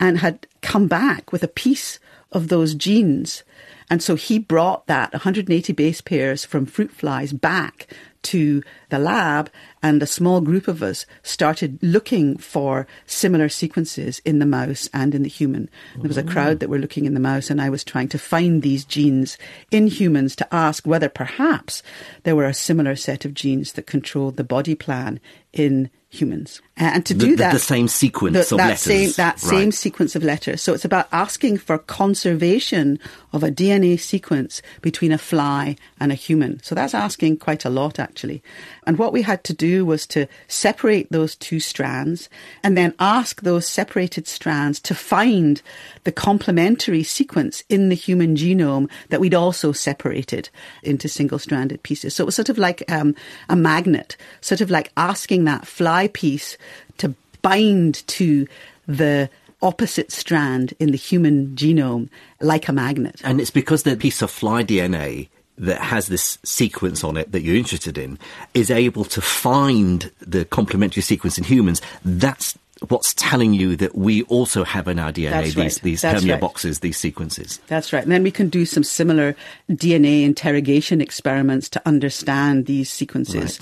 and 0.00 0.18
had 0.18 0.46
come 0.62 0.88
back 0.88 1.30
with 1.30 1.42
a 1.42 1.48
piece 1.48 1.98
of 2.32 2.48
those 2.48 2.74
genes. 2.74 3.44
And 3.90 4.02
so 4.02 4.14
he 4.14 4.38
brought 4.38 4.86
that 4.86 5.12
180 5.12 5.72
base 5.74 6.00
pairs 6.00 6.44
from 6.44 6.64
fruit 6.64 6.92
flies 6.92 7.32
back 7.32 7.88
to 8.22 8.62
the 8.90 8.98
lab, 8.98 9.50
and 9.82 10.02
a 10.02 10.06
small 10.06 10.40
group 10.40 10.68
of 10.68 10.82
us 10.82 11.06
started 11.22 11.78
looking 11.82 12.36
for 12.36 12.86
similar 13.06 13.48
sequences 13.48 14.20
in 14.24 14.38
the 14.38 14.46
mouse 14.46 14.88
and 14.92 15.14
in 15.14 15.22
the 15.22 15.28
human. 15.28 15.70
There 15.96 16.08
was 16.08 16.18
a 16.18 16.24
oh. 16.24 16.28
crowd 16.28 16.60
that 16.60 16.68
were 16.68 16.78
looking 16.78 17.06
in 17.06 17.14
the 17.14 17.20
mouse, 17.20 17.50
and 17.50 17.60
I 17.60 17.70
was 17.70 17.84
trying 17.84 18.08
to 18.08 18.18
find 18.18 18.62
these 18.62 18.84
genes 18.84 19.38
in 19.70 19.86
humans 19.86 20.36
to 20.36 20.54
ask 20.54 20.86
whether 20.86 21.08
perhaps 21.08 21.82
there 22.24 22.36
were 22.36 22.46
a 22.46 22.54
similar 22.54 22.96
set 22.96 23.24
of 23.24 23.34
genes 23.34 23.72
that 23.72 23.86
controlled 23.86 24.36
the 24.36 24.44
body 24.44 24.74
plan 24.74 25.20
in 25.52 25.90
humans. 26.12 26.60
Uh, 26.78 26.90
and 26.94 27.06
to 27.06 27.14
The- 27.14 27.24
do 27.26 27.30
the- 27.30 27.36
that, 27.36 27.52
the 27.52 27.58
same 27.60 27.86
sequence 27.86 28.34
the- 28.34 28.54
of 28.54 28.58
that 28.58 28.68
letters. 28.68 28.80
Same, 28.82 29.12
that 29.12 29.38
same 29.38 29.70
sequence 29.70 30.16
of 30.16 30.24
letters. 30.24 30.60
So 30.60 30.74
it's 30.74 30.84
about 30.84 31.08
asking 31.12 31.58
for 31.58 31.78
conservation 31.78 32.98
of 33.32 33.44
a 33.44 33.50
DNA 33.50 33.96
sequence 33.96 34.60
between 34.82 35.12
a 35.12 35.18
fly 35.18 35.76
and 36.00 36.10
a 36.10 36.16
human. 36.16 36.60
So 36.64 36.74
that's 36.74 36.94
asking 36.94 37.36
quite 37.36 37.64
a 37.64 37.70
lot, 37.70 38.00
actually. 38.00 38.42
And 38.86 38.98
what 38.98 39.12
we 39.12 39.22
had 39.22 39.44
to 39.44 39.52
do 39.54 39.84
was 39.86 40.04
to 40.08 40.26
separate 40.48 41.06
those 41.12 41.36
two 41.36 41.60
strands 41.60 42.28
and 42.64 42.76
then 42.76 42.92
ask 42.98 43.42
those 43.42 43.68
separated 43.68 44.26
strands 44.26 44.80
to 44.80 44.94
find 44.94 45.62
the 46.02 46.10
complementary 46.12 47.04
sequence 47.04 47.62
in 47.68 47.88
the 47.88 47.94
human 47.94 48.34
genome 48.34 48.90
that 49.10 49.20
we'd 49.20 49.34
also 49.34 49.70
separated 49.70 50.50
into 50.82 51.08
single 51.08 51.38
stranded 51.38 51.82
pieces. 51.84 52.16
So 52.16 52.24
it 52.24 52.26
was 52.26 52.34
sort 52.34 52.48
of 52.48 52.58
like 52.58 52.82
um, 52.90 53.14
a 53.48 53.54
magnet, 53.54 54.16
sort 54.40 54.60
of 54.60 54.70
like 54.70 54.90
asking 54.96 55.44
that 55.44 55.66
fly 55.68 55.99
piece 56.08 56.56
to 56.98 57.14
bind 57.42 58.06
to 58.08 58.46
the 58.86 59.30
opposite 59.62 60.10
strand 60.10 60.74
in 60.78 60.90
the 60.90 60.96
human 60.96 61.48
genome 61.54 62.08
like 62.40 62.68
a 62.68 62.72
magnet. 62.72 63.20
And 63.24 63.40
it's 63.40 63.50
because 63.50 63.82
the 63.82 63.96
piece 63.96 64.22
of 64.22 64.30
fly 64.30 64.64
DNA 64.64 65.28
that 65.58 65.80
has 65.80 66.08
this 66.08 66.38
sequence 66.42 67.04
on 67.04 67.16
it 67.16 67.32
that 67.32 67.42
you're 67.42 67.56
interested 67.56 67.98
in 67.98 68.18
is 68.54 68.70
able 68.70 69.04
to 69.04 69.20
find 69.20 70.10
the 70.20 70.46
complementary 70.46 71.02
sequence 71.02 71.36
in 71.36 71.44
humans. 71.44 71.82
That's 72.02 72.56
what's 72.88 73.12
telling 73.14 73.52
you 73.52 73.76
that 73.76 73.94
we 73.94 74.22
also 74.24 74.64
have 74.64 74.88
in 74.88 74.98
our 74.98 75.12
DNA 75.12 75.30
That's 75.30 75.46
these, 75.48 75.56
right. 75.58 75.82
these 75.82 76.00
That's 76.00 76.24
right. 76.24 76.40
boxes, 76.40 76.80
these 76.80 76.96
sequences. 76.96 77.60
That's 77.66 77.92
right. 77.92 78.02
And 78.02 78.10
then 78.10 78.22
we 78.22 78.30
can 78.30 78.48
do 78.48 78.64
some 78.64 78.82
similar 78.82 79.36
DNA 79.70 80.24
interrogation 80.24 81.02
experiments 81.02 81.68
to 81.70 81.82
understand 81.86 82.64
these 82.64 82.90
sequences. 82.90 83.60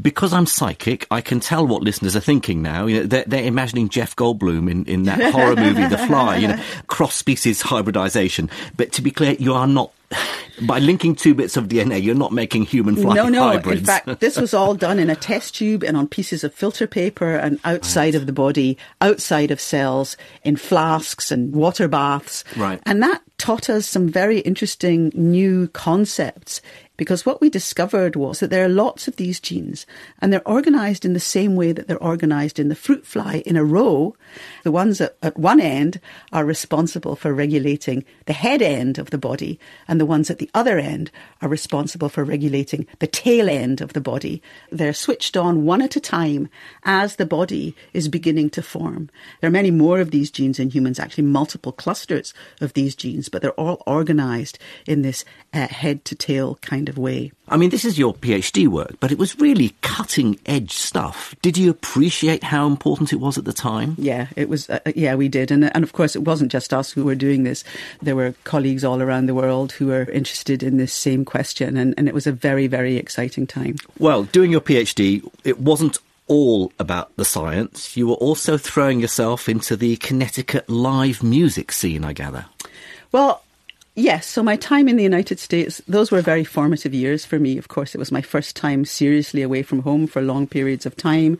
Because 0.00 0.32
I'm 0.32 0.46
psychic, 0.46 1.06
I 1.10 1.20
can 1.20 1.40
tell 1.40 1.66
what 1.66 1.82
listeners 1.82 2.16
are 2.16 2.20
thinking 2.20 2.62
now. 2.62 2.86
You 2.86 3.00
know, 3.00 3.06
they're, 3.06 3.24
they're 3.26 3.44
imagining 3.44 3.88
Jeff 3.88 4.16
Goldblum 4.16 4.70
in, 4.70 4.84
in 4.86 5.02
that 5.04 5.32
horror 5.32 5.56
movie, 5.56 5.86
The 5.86 5.98
Fly, 5.98 6.36
you 6.38 6.48
know, 6.48 6.60
cross 6.86 7.14
species 7.14 7.62
hybridization. 7.62 8.50
But 8.76 8.92
to 8.92 9.02
be 9.02 9.10
clear, 9.10 9.32
you 9.32 9.54
are 9.54 9.66
not, 9.66 9.92
by 10.62 10.78
linking 10.78 11.14
two 11.14 11.34
bits 11.34 11.56
of 11.56 11.68
DNA, 11.68 12.02
you're 12.02 12.14
not 12.14 12.32
making 12.32 12.62
human 12.62 12.96
fly 12.96 13.14
no, 13.14 13.28
no. 13.28 13.42
hybrids. 13.42 13.80
In 13.80 13.86
fact, 13.86 14.20
this 14.20 14.36
was 14.38 14.54
all 14.54 14.74
done 14.74 14.98
in 14.98 15.10
a 15.10 15.16
test 15.16 15.54
tube 15.54 15.84
and 15.84 15.96
on 15.96 16.08
pieces 16.08 16.44
of 16.44 16.54
filter 16.54 16.86
paper 16.86 17.36
and 17.36 17.60
outside 17.64 18.14
of 18.14 18.26
the 18.26 18.32
body, 18.32 18.78
outside 19.00 19.50
of 19.50 19.60
cells, 19.60 20.16
in 20.44 20.56
flasks 20.56 21.30
and 21.30 21.54
water 21.54 21.88
baths. 21.88 22.42
Right. 22.56 22.80
And 22.86 23.02
that 23.02 23.22
taught 23.36 23.70
us 23.70 23.86
some 23.86 24.08
very 24.08 24.40
interesting 24.40 25.12
new 25.14 25.68
concepts. 25.68 26.60
Because 26.98 27.24
what 27.24 27.40
we 27.40 27.48
discovered 27.48 28.16
was 28.16 28.40
that 28.40 28.50
there 28.50 28.64
are 28.64 28.68
lots 28.68 29.06
of 29.06 29.16
these 29.16 29.38
genes 29.38 29.86
and 30.20 30.32
they're 30.32 30.46
organized 30.46 31.04
in 31.04 31.12
the 31.12 31.20
same 31.20 31.54
way 31.54 31.70
that 31.70 31.86
they're 31.86 32.02
organized 32.02 32.58
in 32.58 32.68
the 32.68 32.74
fruit 32.74 33.06
fly 33.06 33.44
in 33.46 33.56
a 33.56 33.64
row. 33.64 34.16
The 34.64 34.72
ones 34.72 35.00
at, 35.00 35.16
at 35.22 35.38
one 35.38 35.60
end 35.60 36.00
are 36.32 36.44
responsible 36.44 37.14
for 37.14 37.32
regulating 37.32 38.04
the 38.26 38.32
head 38.32 38.60
end 38.60 38.98
of 38.98 39.10
the 39.10 39.16
body 39.16 39.60
and 39.86 40.00
the 40.00 40.06
ones 40.06 40.28
at 40.28 40.38
the 40.38 40.50
other 40.52 40.76
end 40.76 41.12
are 41.40 41.48
responsible 41.48 42.08
for 42.08 42.24
regulating 42.24 42.84
the 42.98 43.06
tail 43.06 43.48
end 43.48 43.80
of 43.80 43.92
the 43.92 44.00
body. 44.00 44.42
They're 44.72 44.92
switched 44.92 45.36
on 45.36 45.64
one 45.64 45.80
at 45.82 45.94
a 45.94 46.00
time 46.00 46.48
as 46.82 47.14
the 47.14 47.26
body 47.26 47.76
is 47.92 48.08
beginning 48.08 48.50
to 48.50 48.62
form. 48.62 49.08
There 49.40 49.46
are 49.46 49.52
many 49.52 49.70
more 49.70 50.00
of 50.00 50.10
these 50.10 50.32
genes 50.32 50.58
in 50.58 50.70
humans, 50.70 50.98
actually 50.98 51.24
multiple 51.24 51.70
clusters 51.70 52.34
of 52.60 52.72
these 52.72 52.96
genes, 52.96 53.28
but 53.28 53.40
they're 53.40 53.52
all 53.52 53.84
organized 53.86 54.58
in 54.84 55.02
this 55.02 55.24
uh, 55.52 55.68
head 55.68 56.04
to 56.06 56.16
tail 56.16 56.56
kind 56.56 56.87
of 56.88 56.98
way. 56.98 57.32
I 57.48 57.56
mean, 57.56 57.70
this 57.70 57.84
is 57.84 57.98
your 57.98 58.14
PhD 58.14 58.68
work, 58.68 58.96
but 59.00 59.12
it 59.12 59.18
was 59.18 59.38
really 59.38 59.74
cutting 59.80 60.38
edge 60.46 60.72
stuff. 60.72 61.34
Did 61.40 61.56
you 61.56 61.70
appreciate 61.70 62.42
how 62.42 62.66
important 62.66 63.12
it 63.12 63.20
was 63.20 63.38
at 63.38 63.44
the 63.44 63.52
time? 63.52 63.94
Yeah, 63.98 64.28
it 64.36 64.48
was. 64.48 64.68
Uh, 64.68 64.80
yeah, 64.94 65.14
we 65.14 65.28
did, 65.28 65.50
and 65.50 65.64
and 65.74 65.84
of 65.84 65.92
course, 65.92 66.16
it 66.16 66.24
wasn't 66.24 66.52
just 66.52 66.74
us 66.74 66.90
who 66.92 67.04
were 67.04 67.14
doing 67.14 67.44
this. 67.44 67.64
There 68.02 68.16
were 68.16 68.34
colleagues 68.44 68.84
all 68.84 69.00
around 69.00 69.26
the 69.26 69.34
world 69.34 69.72
who 69.72 69.86
were 69.86 70.10
interested 70.10 70.62
in 70.62 70.76
this 70.76 70.92
same 70.92 71.24
question, 71.24 71.76
and, 71.76 71.94
and 71.96 72.08
it 72.08 72.14
was 72.14 72.26
a 72.26 72.32
very, 72.32 72.66
very 72.66 72.96
exciting 72.96 73.46
time. 73.46 73.76
Well, 73.98 74.24
doing 74.24 74.50
your 74.50 74.60
PhD, 74.60 75.28
it 75.44 75.60
wasn't 75.60 75.98
all 76.26 76.72
about 76.78 77.16
the 77.16 77.24
science. 77.24 77.96
You 77.96 78.08
were 78.08 78.14
also 78.14 78.58
throwing 78.58 79.00
yourself 79.00 79.48
into 79.48 79.76
the 79.76 79.96
Connecticut 79.96 80.68
live 80.68 81.22
music 81.22 81.72
scene, 81.72 82.04
I 82.04 82.12
gather. 82.12 82.46
Well, 83.12 83.42
yes. 83.98 84.26
So 84.26 84.42
my 84.42 84.56
time 84.56 84.88
in 84.88 84.96
the 84.96 85.02
United 85.02 85.38
States, 85.38 85.82
those 85.88 86.10
were 86.10 86.22
very 86.22 86.44
formative 86.44 86.94
years 86.94 87.24
for 87.24 87.38
me. 87.38 87.58
Of 87.58 87.68
course, 87.68 87.94
it 87.94 87.98
was 87.98 88.12
my 88.12 88.22
first 88.22 88.56
time 88.56 88.84
seriously 88.84 89.42
away 89.42 89.62
from 89.62 89.80
home 89.82 90.06
for 90.06 90.22
long 90.22 90.46
periods 90.46 90.86
of 90.86 90.96
time. 90.96 91.38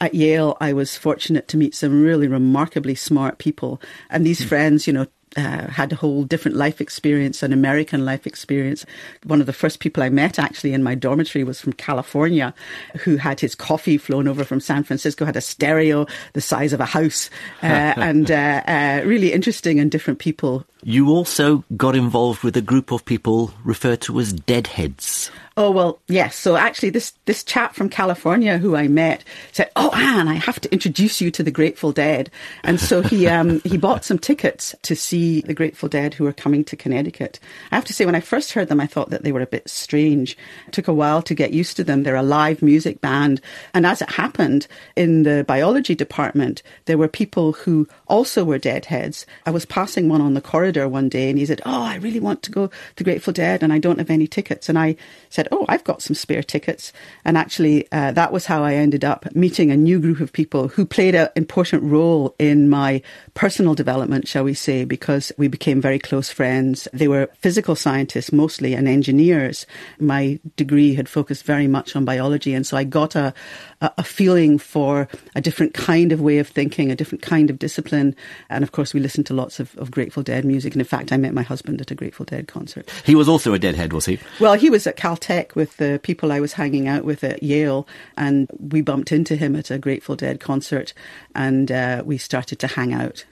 At 0.00 0.14
Yale, 0.14 0.56
I 0.60 0.72
was 0.72 0.96
fortunate 0.96 1.48
to 1.48 1.56
meet 1.56 1.74
some 1.74 2.02
really 2.02 2.28
remarkably 2.28 2.94
smart 2.94 3.38
people, 3.38 3.80
and 4.10 4.24
these 4.24 4.44
friends, 4.44 4.86
you 4.86 4.92
know. 4.92 5.06
Uh, 5.36 5.68
had 5.68 5.92
a 5.92 5.96
whole 5.96 6.24
different 6.24 6.56
life 6.56 6.80
experience, 6.80 7.42
an 7.42 7.52
American 7.52 8.06
life 8.06 8.26
experience. 8.26 8.86
One 9.24 9.38
of 9.38 9.46
the 9.46 9.52
first 9.52 9.80
people 9.80 10.02
I 10.02 10.08
met 10.08 10.38
actually 10.38 10.72
in 10.72 10.82
my 10.82 10.94
dormitory 10.94 11.44
was 11.44 11.60
from 11.60 11.74
California, 11.74 12.54
who 13.00 13.18
had 13.18 13.38
his 13.38 13.54
coffee 13.54 13.98
flown 13.98 14.28
over 14.28 14.44
from 14.44 14.60
San 14.60 14.82
Francisco, 14.82 15.26
had 15.26 15.36
a 15.36 15.42
stereo 15.42 16.06
the 16.32 16.40
size 16.40 16.72
of 16.72 16.80
a 16.80 16.86
house, 16.86 17.28
uh, 17.62 17.66
and 17.66 18.30
uh, 18.30 18.62
uh, 18.66 19.02
really 19.04 19.30
interesting 19.30 19.78
and 19.78 19.90
different 19.90 20.20
people 20.20 20.64
You 20.82 21.08
also 21.08 21.64
got 21.76 21.96
involved 21.96 22.42
with 22.42 22.56
a 22.56 22.62
group 22.62 22.92
of 22.92 23.04
people 23.04 23.52
referred 23.64 24.00
to 24.02 24.20
as 24.20 24.32
deadheads. 24.32 25.30
Oh 25.58 25.70
well, 25.70 26.00
yes. 26.06 26.36
So 26.36 26.56
actually, 26.56 26.90
this 26.90 27.14
this 27.24 27.42
chap 27.42 27.74
from 27.74 27.88
California 27.88 28.58
who 28.58 28.76
I 28.76 28.88
met 28.88 29.24
said, 29.52 29.70
"Oh, 29.74 29.90
Anne, 29.94 30.28
I 30.28 30.34
have 30.34 30.60
to 30.60 30.70
introduce 30.70 31.22
you 31.22 31.30
to 31.30 31.42
the 31.42 31.50
Grateful 31.50 31.92
Dead." 31.92 32.30
And 32.62 32.78
so 32.78 33.00
he 33.00 33.26
um, 33.36 33.60
he 33.64 33.78
bought 33.78 34.04
some 34.04 34.18
tickets 34.18 34.74
to 34.82 34.94
see 34.94 35.40
the 35.40 35.54
Grateful 35.54 35.88
Dead 35.88 36.12
who 36.12 36.24
were 36.24 36.34
coming 36.34 36.62
to 36.64 36.76
Connecticut. 36.76 37.40
I 37.72 37.74
have 37.74 37.86
to 37.86 37.94
say, 37.94 38.04
when 38.04 38.14
I 38.14 38.20
first 38.20 38.52
heard 38.52 38.68
them, 38.68 38.80
I 38.80 38.86
thought 38.86 39.08
that 39.08 39.22
they 39.22 39.32
were 39.32 39.40
a 39.40 39.46
bit 39.46 39.66
strange. 39.70 40.36
It 40.66 40.74
took 40.74 40.88
a 40.88 40.94
while 40.94 41.22
to 41.22 41.34
get 41.34 41.54
used 41.54 41.76
to 41.76 41.84
them. 41.84 42.02
They're 42.02 42.16
a 42.16 42.22
live 42.22 42.60
music 42.60 43.00
band, 43.00 43.40
and 43.72 43.86
as 43.86 44.02
it 44.02 44.10
happened 44.10 44.66
in 44.94 45.22
the 45.22 45.42
biology 45.48 45.94
department, 45.94 46.62
there 46.84 46.98
were 46.98 47.08
people 47.08 47.52
who 47.52 47.88
also 48.08 48.44
were 48.44 48.58
Deadheads. 48.58 49.24
I 49.46 49.52
was 49.52 49.64
passing 49.64 50.10
one 50.10 50.20
on 50.20 50.34
the 50.34 50.42
corridor 50.42 50.65
one 50.72 51.08
day, 51.08 51.30
and 51.30 51.38
he 51.38 51.46
said, 51.46 51.60
"Oh, 51.64 51.82
I 51.82 51.96
really 51.96 52.20
want 52.20 52.42
to 52.42 52.50
go 52.50 52.70
to 52.96 53.04
Grateful 53.04 53.32
Dead, 53.32 53.62
and 53.62 53.72
I 53.72 53.78
don't 53.78 53.98
have 53.98 54.10
any 54.10 54.26
tickets." 54.26 54.68
And 54.68 54.78
I 54.78 54.96
said, 55.30 55.48
"Oh, 55.52 55.64
I've 55.68 55.84
got 55.84 56.02
some 56.02 56.14
spare 56.14 56.42
tickets." 56.42 56.92
And 57.24 57.36
actually, 57.38 57.86
uh, 57.92 58.12
that 58.12 58.32
was 58.32 58.46
how 58.46 58.62
I 58.62 58.74
ended 58.74 59.04
up 59.04 59.34
meeting 59.34 59.70
a 59.70 59.76
new 59.76 60.00
group 60.00 60.20
of 60.20 60.32
people 60.32 60.68
who 60.68 60.84
played 60.84 61.14
an 61.14 61.28
important 61.36 61.82
role 61.82 62.34
in 62.38 62.68
my 62.68 63.02
personal 63.34 63.74
development, 63.74 64.28
shall 64.28 64.44
we 64.44 64.54
say, 64.54 64.84
because 64.84 65.32
we 65.38 65.48
became 65.48 65.80
very 65.80 65.98
close 65.98 66.30
friends. 66.30 66.88
They 66.92 67.08
were 67.08 67.30
physical 67.38 67.76
scientists 67.76 68.32
mostly 68.32 68.74
and 68.74 68.88
engineers. 68.88 69.66
My 70.00 70.40
degree 70.56 70.94
had 70.94 71.08
focused 71.08 71.44
very 71.44 71.66
much 71.66 71.94
on 71.94 72.04
biology, 72.04 72.54
and 72.54 72.66
so 72.66 72.76
I 72.76 72.84
got 72.84 73.14
a 73.14 73.32
a 73.80 73.92
a 73.98 74.04
feeling 74.04 74.58
for 74.58 75.08
a 75.34 75.40
different 75.40 75.74
kind 75.74 76.12
of 76.12 76.20
way 76.20 76.38
of 76.38 76.48
thinking, 76.48 76.90
a 76.90 76.96
different 76.96 77.22
kind 77.22 77.50
of 77.50 77.58
discipline. 77.58 78.14
And 78.50 78.62
of 78.62 78.72
course, 78.72 78.92
we 78.92 79.00
listened 79.00 79.26
to 79.26 79.34
lots 79.34 79.58
of, 79.58 79.76
of 79.78 79.90
Grateful 79.90 80.22
Dead 80.22 80.44
music. 80.44 80.74
And 80.74 80.80
in 80.80 80.86
fact, 80.86 81.12
I 81.12 81.16
met 81.16 81.34
my 81.34 81.42
husband 81.42 81.80
at 81.80 81.90
a 81.90 81.94
Grateful 81.94 82.24
Dead 82.24 82.48
concert. 82.48 82.90
He 83.04 83.14
was 83.14 83.28
also 83.28 83.54
a 83.54 83.58
deadhead, 83.58 83.92
was 83.92 84.06
he? 84.06 84.18
Well, 84.40 84.54
he 84.54 84.70
was 84.70 84.86
at 84.86 84.96
Caltech 84.96 85.54
with 85.54 85.76
the 85.78 86.00
people 86.02 86.32
I 86.32 86.40
was 86.40 86.52
hanging 86.54 86.88
out 86.88 87.04
with 87.04 87.24
at 87.24 87.42
Yale, 87.42 87.86
and 88.16 88.48
we 88.58 88.80
bumped 88.82 89.12
into 89.12 89.36
him 89.36 89.56
at 89.56 89.70
a 89.70 89.78
Grateful 89.78 90.16
Dead 90.16 90.40
concert, 90.40 90.92
and 91.34 91.70
uh, 91.72 92.02
we 92.04 92.18
started 92.18 92.58
to 92.60 92.66
hang 92.66 92.92
out. 92.92 93.24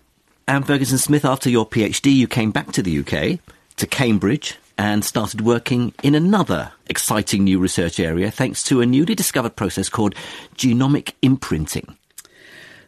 Anne 0.46 0.62
Ferguson 0.62 0.98
Smith, 0.98 1.24
after 1.24 1.48
your 1.48 1.66
PhD, 1.66 2.14
you 2.14 2.28
came 2.28 2.50
back 2.50 2.72
to 2.72 2.82
the 2.82 2.98
UK, 2.98 3.38
to 3.76 3.86
Cambridge, 3.86 4.58
and 4.76 5.04
started 5.04 5.40
working 5.40 5.93
in 6.02 6.14
another 6.14 6.73
exciting 6.87 7.45
new 7.45 7.59
research 7.59 8.00
area 8.00 8.31
thanks 8.31 8.62
to 8.64 8.81
a 8.81 8.87
newly 8.87 9.14
discovered 9.14 9.57
process 9.57 9.88
called 9.88 10.14
genomic 10.57 11.12
imprinting. 11.23 11.97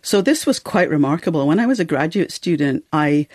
So 0.02 0.20
this 0.20 0.46
was 0.46 0.58
quite 0.58 0.90
remarkable. 0.90 1.46
When 1.46 1.60
I 1.60 1.66
was 1.66 1.80
a 1.80 1.84
graduate 1.84 2.30
student, 2.32 2.84
I 2.92 3.26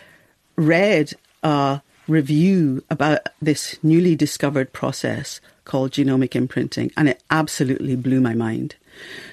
read 0.55 1.13
a 1.43 1.81
review 2.07 2.83
about 2.89 3.27
this 3.41 3.77
newly 3.83 4.15
discovered 4.15 4.73
process 4.73 5.41
called 5.65 5.91
genomic 5.91 6.35
imprinting, 6.35 6.91
and 6.97 7.09
it 7.09 7.21
absolutely 7.29 7.95
blew 7.95 8.21
my 8.21 8.33
mind. 8.33 8.75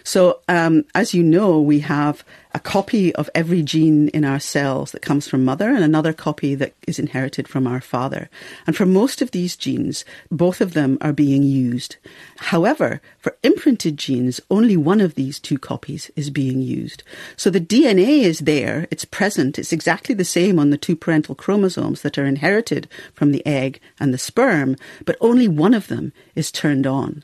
So, 0.04 0.40
um, 0.48 0.84
as 0.94 1.12
you 1.12 1.22
know, 1.22 1.60
we 1.60 1.80
have 1.80 2.24
a 2.54 2.60
copy 2.60 3.14
of 3.14 3.28
every 3.34 3.62
gene 3.62 4.08
in 4.08 4.24
our 4.24 4.40
cells 4.40 4.92
that 4.92 5.02
comes 5.02 5.28
from 5.28 5.44
mother 5.44 5.68
and 5.68 5.84
another 5.84 6.12
copy 6.12 6.54
that 6.54 6.74
is 6.86 6.98
inherited 6.98 7.46
from 7.46 7.66
our 7.66 7.80
father. 7.80 8.30
And 8.66 8.74
for 8.74 8.86
most 8.86 9.20
of 9.20 9.32
these 9.32 9.54
genes, 9.54 10.04
both 10.30 10.60
of 10.60 10.72
them 10.72 10.96
are 11.00 11.12
being 11.12 11.42
used. 11.42 11.96
However, 12.38 13.02
for 13.18 13.36
imprinted 13.42 13.98
genes, 13.98 14.40
only 14.50 14.76
one 14.76 15.00
of 15.00 15.14
these 15.14 15.38
two 15.38 15.58
copies 15.58 16.10
is 16.16 16.30
being 16.30 16.62
used. 16.62 17.02
So 17.36 17.50
the 17.50 17.60
DNA 17.60 18.22
is 18.22 18.40
there, 18.40 18.88
it's 18.90 19.04
present, 19.04 19.58
it's 19.58 19.72
exactly 19.72 20.14
the 20.14 20.24
same 20.24 20.58
on 20.58 20.70
the 20.70 20.78
two 20.78 20.96
parental 20.96 21.34
chromosomes 21.34 22.02
that 22.02 22.16
are 22.16 22.26
inherited 22.26 22.88
from 23.12 23.32
the 23.32 23.46
egg 23.46 23.80
and 24.00 24.14
the 24.14 24.18
sperm, 24.18 24.76
but 25.04 25.16
only 25.20 25.48
one 25.48 25.74
of 25.74 25.88
them 25.88 26.12
is 26.34 26.50
turned 26.50 26.86
on. 26.86 27.22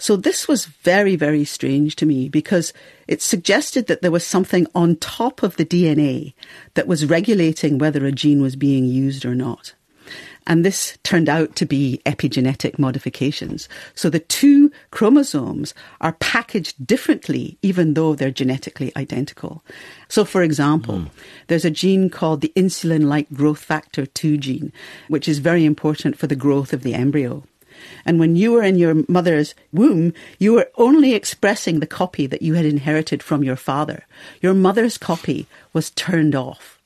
So 0.00 0.16
this 0.16 0.48
was 0.48 0.64
very, 0.64 1.14
very 1.14 1.44
strange 1.44 1.94
to 1.96 2.06
me 2.06 2.30
because 2.30 2.72
it 3.06 3.20
suggested 3.20 3.86
that 3.86 4.00
there 4.00 4.10
was 4.10 4.26
something 4.26 4.66
on 4.74 4.96
top 4.96 5.42
of 5.42 5.56
the 5.56 5.64
DNA 5.64 6.32
that 6.72 6.86
was 6.86 7.04
regulating 7.04 7.76
whether 7.76 8.06
a 8.06 8.10
gene 8.10 8.40
was 8.40 8.56
being 8.56 8.86
used 8.86 9.26
or 9.26 9.34
not. 9.34 9.74
And 10.46 10.64
this 10.64 10.96
turned 11.02 11.28
out 11.28 11.54
to 11.56 11.66
be 11.66 12.00
epigenetic 12.06 12.78
modifications. 12.78 13.68
So 13.94 14.08
the 14.08 14.20
two 14.20 14.72
chromosomes 14.90 15.74
are 16.00 16.14
packaged 16.14 16.86
differently, 16.86 17.58
even 17.60 17.92
though 17.92 18.14
they're 18.14 18.30
genetically 18.30 18.92
identical. 18.96 19.62
So, 20.08 20.24
for 20.24 20.42
example, 20.42 20.94
mm. 20.94 21.10
there's 21.48 21.66
a 21.66 21.70
gene 21.70 22.08
called 22.08 22.40
the 22.40 22.52
insulin 22.56 23.04
like 23.04 23.30
growth 23.34 23.60
factor 23.60 24.06
2 24.06 24.38
gene, 24.38 24.72
which 25.08 25.28
is 25.28 25.40
very 25.40 25.66
important 25.66 26.16
for 26.16 26.26
the 26.26 26.34
growth 26.34 26.72
of 26.72 26.84
the 26.84 26.94
embryo. 26.94 27.44
And 28.04 28.18
when 28.18 28.36
you 28.36 28.52
were 28.52 28.62
in 28.62 28.76
your 28.76 29.04
mother's 29.08 29.54
womb, 29.72 30.12
you 30.38 30.54
were 30.54 30.70
only 30.76 31.14
expressing 31.14 31.80
the 31.80 31.86
copy 31.86 32.26
that 32.26 32.42
you 32.42 32.54
had 32.54 32.64
inherited 32.64 33.22
from 33.22 33.44
your 33.44 33.56
father. 33.56 34.06
Your 34.40 34.54
mother's 34.54 34.98
copy 34.98 35.46
was 35.72 35.90
turned 35.90 36.34
off. 36.34 36.78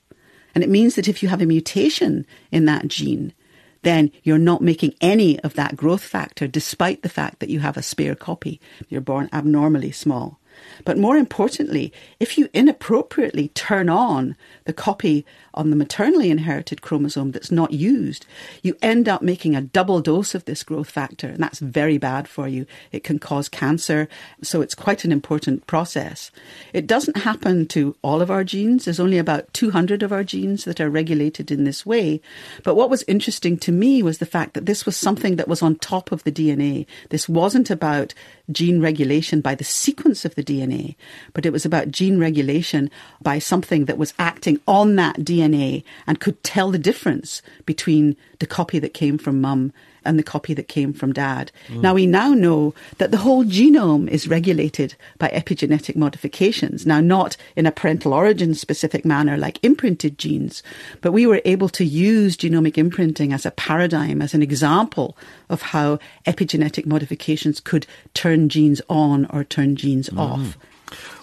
And 0.53 0.63
it 0.63 0.69
means 0.69 0.95
that 0.95 1.07
if 1.07 1.21
you 1.21 1.29
have 1.29 1.41
a 1.41 1.45
mutation 1.45 2.25
in 2.51 2.65
that 2.65 2.87
gene, 2.87 3.33
then 3.81 4.11
you're 4.23 4.37
not 4.37 4.61
making 4.61 4.95
any 4.99 5.39
of 5.41 5.53
that 5.53 5.75
growth 5.75 6.03
factor 6.03 6.47
despite 6.47 7.03
the 7.03 7.09
fact 7.09 7.39
that 7.39 7.49
you 7.49 7.59
have 7.59 7.77
a 7.77 7.83
spare 7.83 8.15
copy. 8.15 8.59
You're 8.89 9.01
born 9.01 9.29
abnormally 9.31 9.91
small. 9.91 10.39
But 10.83 10.97
more 10.97 11.17
importantly, 11.17 11.91
if 12.19 12.37
you 12.37 12.49
inappropriately 12.53 13.49
turn 13.49 13.89
on 13.89 14.35
the 14.65 14.73
copy 14.73 15.25
on 15.53 15.69
the 15.69 15.75
maternally 15.75 16.29
inherited 16.29 16.81
chromosome 16.81 17.31
that's 17.31 17.51
not 17.51 17.71
used, 17.71 18.25
you 18.61 18.75
end 18.81 19.07
up 19.07 19.21
making 19.21 19.55
a 19.55 19.61
double 19.61 20.01
dose 20.01 20.35
of 20.35 20.45
this 20.45 20.63
growth 20.63 20.89
factor, 20.89 21.27
and 21.27 21.41
that's 21.41 21.59
very 21.59 21.97
bad 21.97 22.27
for 22.27 22.47
you. 22.47 22.65
It 22.91 23.03
can 23.03 23.19
cause 23.19 23.47
cancer, 23.47 24.07
so 24.41 24.61
it's 24.61 24.75
quite 24.75 25.05
an 25.05 25.11
important 25.11 25.65
process. 25.67 26.31
It 26.73 26.87
doesn't 26.87 27.17
happen 27.17 27.67
to 27.67 27.95
all 28.01 28.21
of 28.21 28.29
our 28.29 28.43
genes. 28.43 28.85
There's 28.85 28.99
only 28.99 29.17
about 29.17 29.53
200 29.53 30.03
of 30.03 30.11
our 30.11 30.23
genes 30.23 30.65
that 30.65 30.81
are 30.81 30.89
regulated 30.89 31.51
in 31.51 31.63
this 31.63 31.85
way. 31.85 32.21
But 32.63 32.75
what 32.75 32.89
was 32.89 33.03
interesting 33.07 33.57
to 33.59 33.71
me 33.71 34.03
was 34.03 34.17
the 34.17 34.25
fact 34.25 34.53
that 34.53 34.65
this 34.65 34.85
was 34.85 34.97
something 34.97 35.37
that 35.37 35.47
was 35.47 35.61
on 35.61 35.75
top 35.75 36.11
of 36.11 36.23
the 36.23 36.31
DNA. 36.31 36.85
This 37.09 37.29
wasn't 37.29 37.69
about 37.69 38.13
gene 38.51 38.79
regulation 38.79 39.41
by 39.41 39.55
the 39.55 39.63
sequence 39.63 40.25
of 40.25 40.35
the 40.35 40.43
DNA, 40.43 40.95
but 41.33 41.45
it 41.45 41.51
was 41.51 41.65
about 41.65 41.91
gene 41.91 42.19
regulation 42.19 42.89
by 43.21 43.39
something 43.39 43.85
that 43.85 43.97
was 43.97 44.13
acting 44.19 44.59
on 44.67 44.95
that 44.95 45.17
DNA 45.17 45.83
and 46.07 46.19
could 46.19 46.41
tell 46.43 46.71
the 46.71 46.77
difference 46.77 47.41
between 47.65 48.15
the 48.39 48.45
copy 48.45 48.79
that 48.79 48.93
came 48.93 49.17
from 49.17 49.41
mum 49.41 49.73
and 50.05 50.19
the 50.19 50.23
copy 50.23 50.53
that 50.53 50.67
came 50.67 50.93
from 50.93 51.13
dad. 51.13 51.51
Mm. 51.67 51.81
Now 51.81 51.93
we 51.93 52.05
now 52.05 52.33
know 52.33 52.73
that 52.97 53.11
the 53.11 53.17
whole 53.17 53.43
genome 53.43 54.07
is 54.07 54.27
regulated 54.27 54.95
by 55.17 55.29
epigenetic 55.29 55.95
modifications. 55.95 56.85
Now 56.85 57.01
not 57.01 57.37
in 57.55 57.65
a 57.65 57.71
parental 57.71 58.13
origin 58.13 58.53
specific 58.53 59.05
manner 59.05 59.37
like 59.37 59.63
imprinted 59.63 60.17
genes, 60.17 60.63
but 61.01 61.11
we 61.11 61.27
were 61.27 61.41
able 61.45 61.69
to 61.69 61.85
use 61.85 62.37
genomic 62.37 62.77
imprinting 62.77 63.33
as 63.33 63.45
a 63.45 63.51
paradigm, 63.51 64.21
as 64.21 64.33
an 64.33 64.41
example 64.41 65.17
of 65.49 65.61
how 65.61 65.99
epigenetic 66.25 66.85
modifications 66.85 67.59
could 67.59 67.87
turn 68.13 68.49
genes 68.49 68.81
on 68.89 69.25
or 69.27 69.43
turn 69.43 69.75
genes 69.75 70.09
mm. 70.09 70.19
off. 70.19 70.57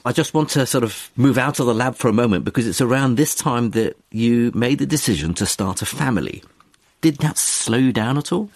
I 0.05 0.13
just 0.13 0.35
want 0.35 0.51
to 0.51 0.67
sort 0.67 0.85
of 0.85 1.11
move 1.17 1.39
out 1.39 1.61
of 1.61 1.67
the 1.67 1.75
lab 1.75 1.95
for 1.95 2.09
a 2.09 2.13
moment 2.13 2.45
because 2.45 2.67
it's 2.67 2.81
around 2.81 3.17
this 3.17 3.35
time 3.35 3.71
that 3.71 3.97
you 4.11 4.51
made 4.55 4.79
the 4.79 4.87
decision 4.87 5.35
to 5.35 5.47
start 5.47 5.83
a 5.83 5.87
family. 5.87 6.43
Did 7.01 7.19
that 7.19 7.39
slow 7.39 7.79
you 7.79 7.93
down 7.93 8.19
at 8.19 8.33
all? 8.33 8.51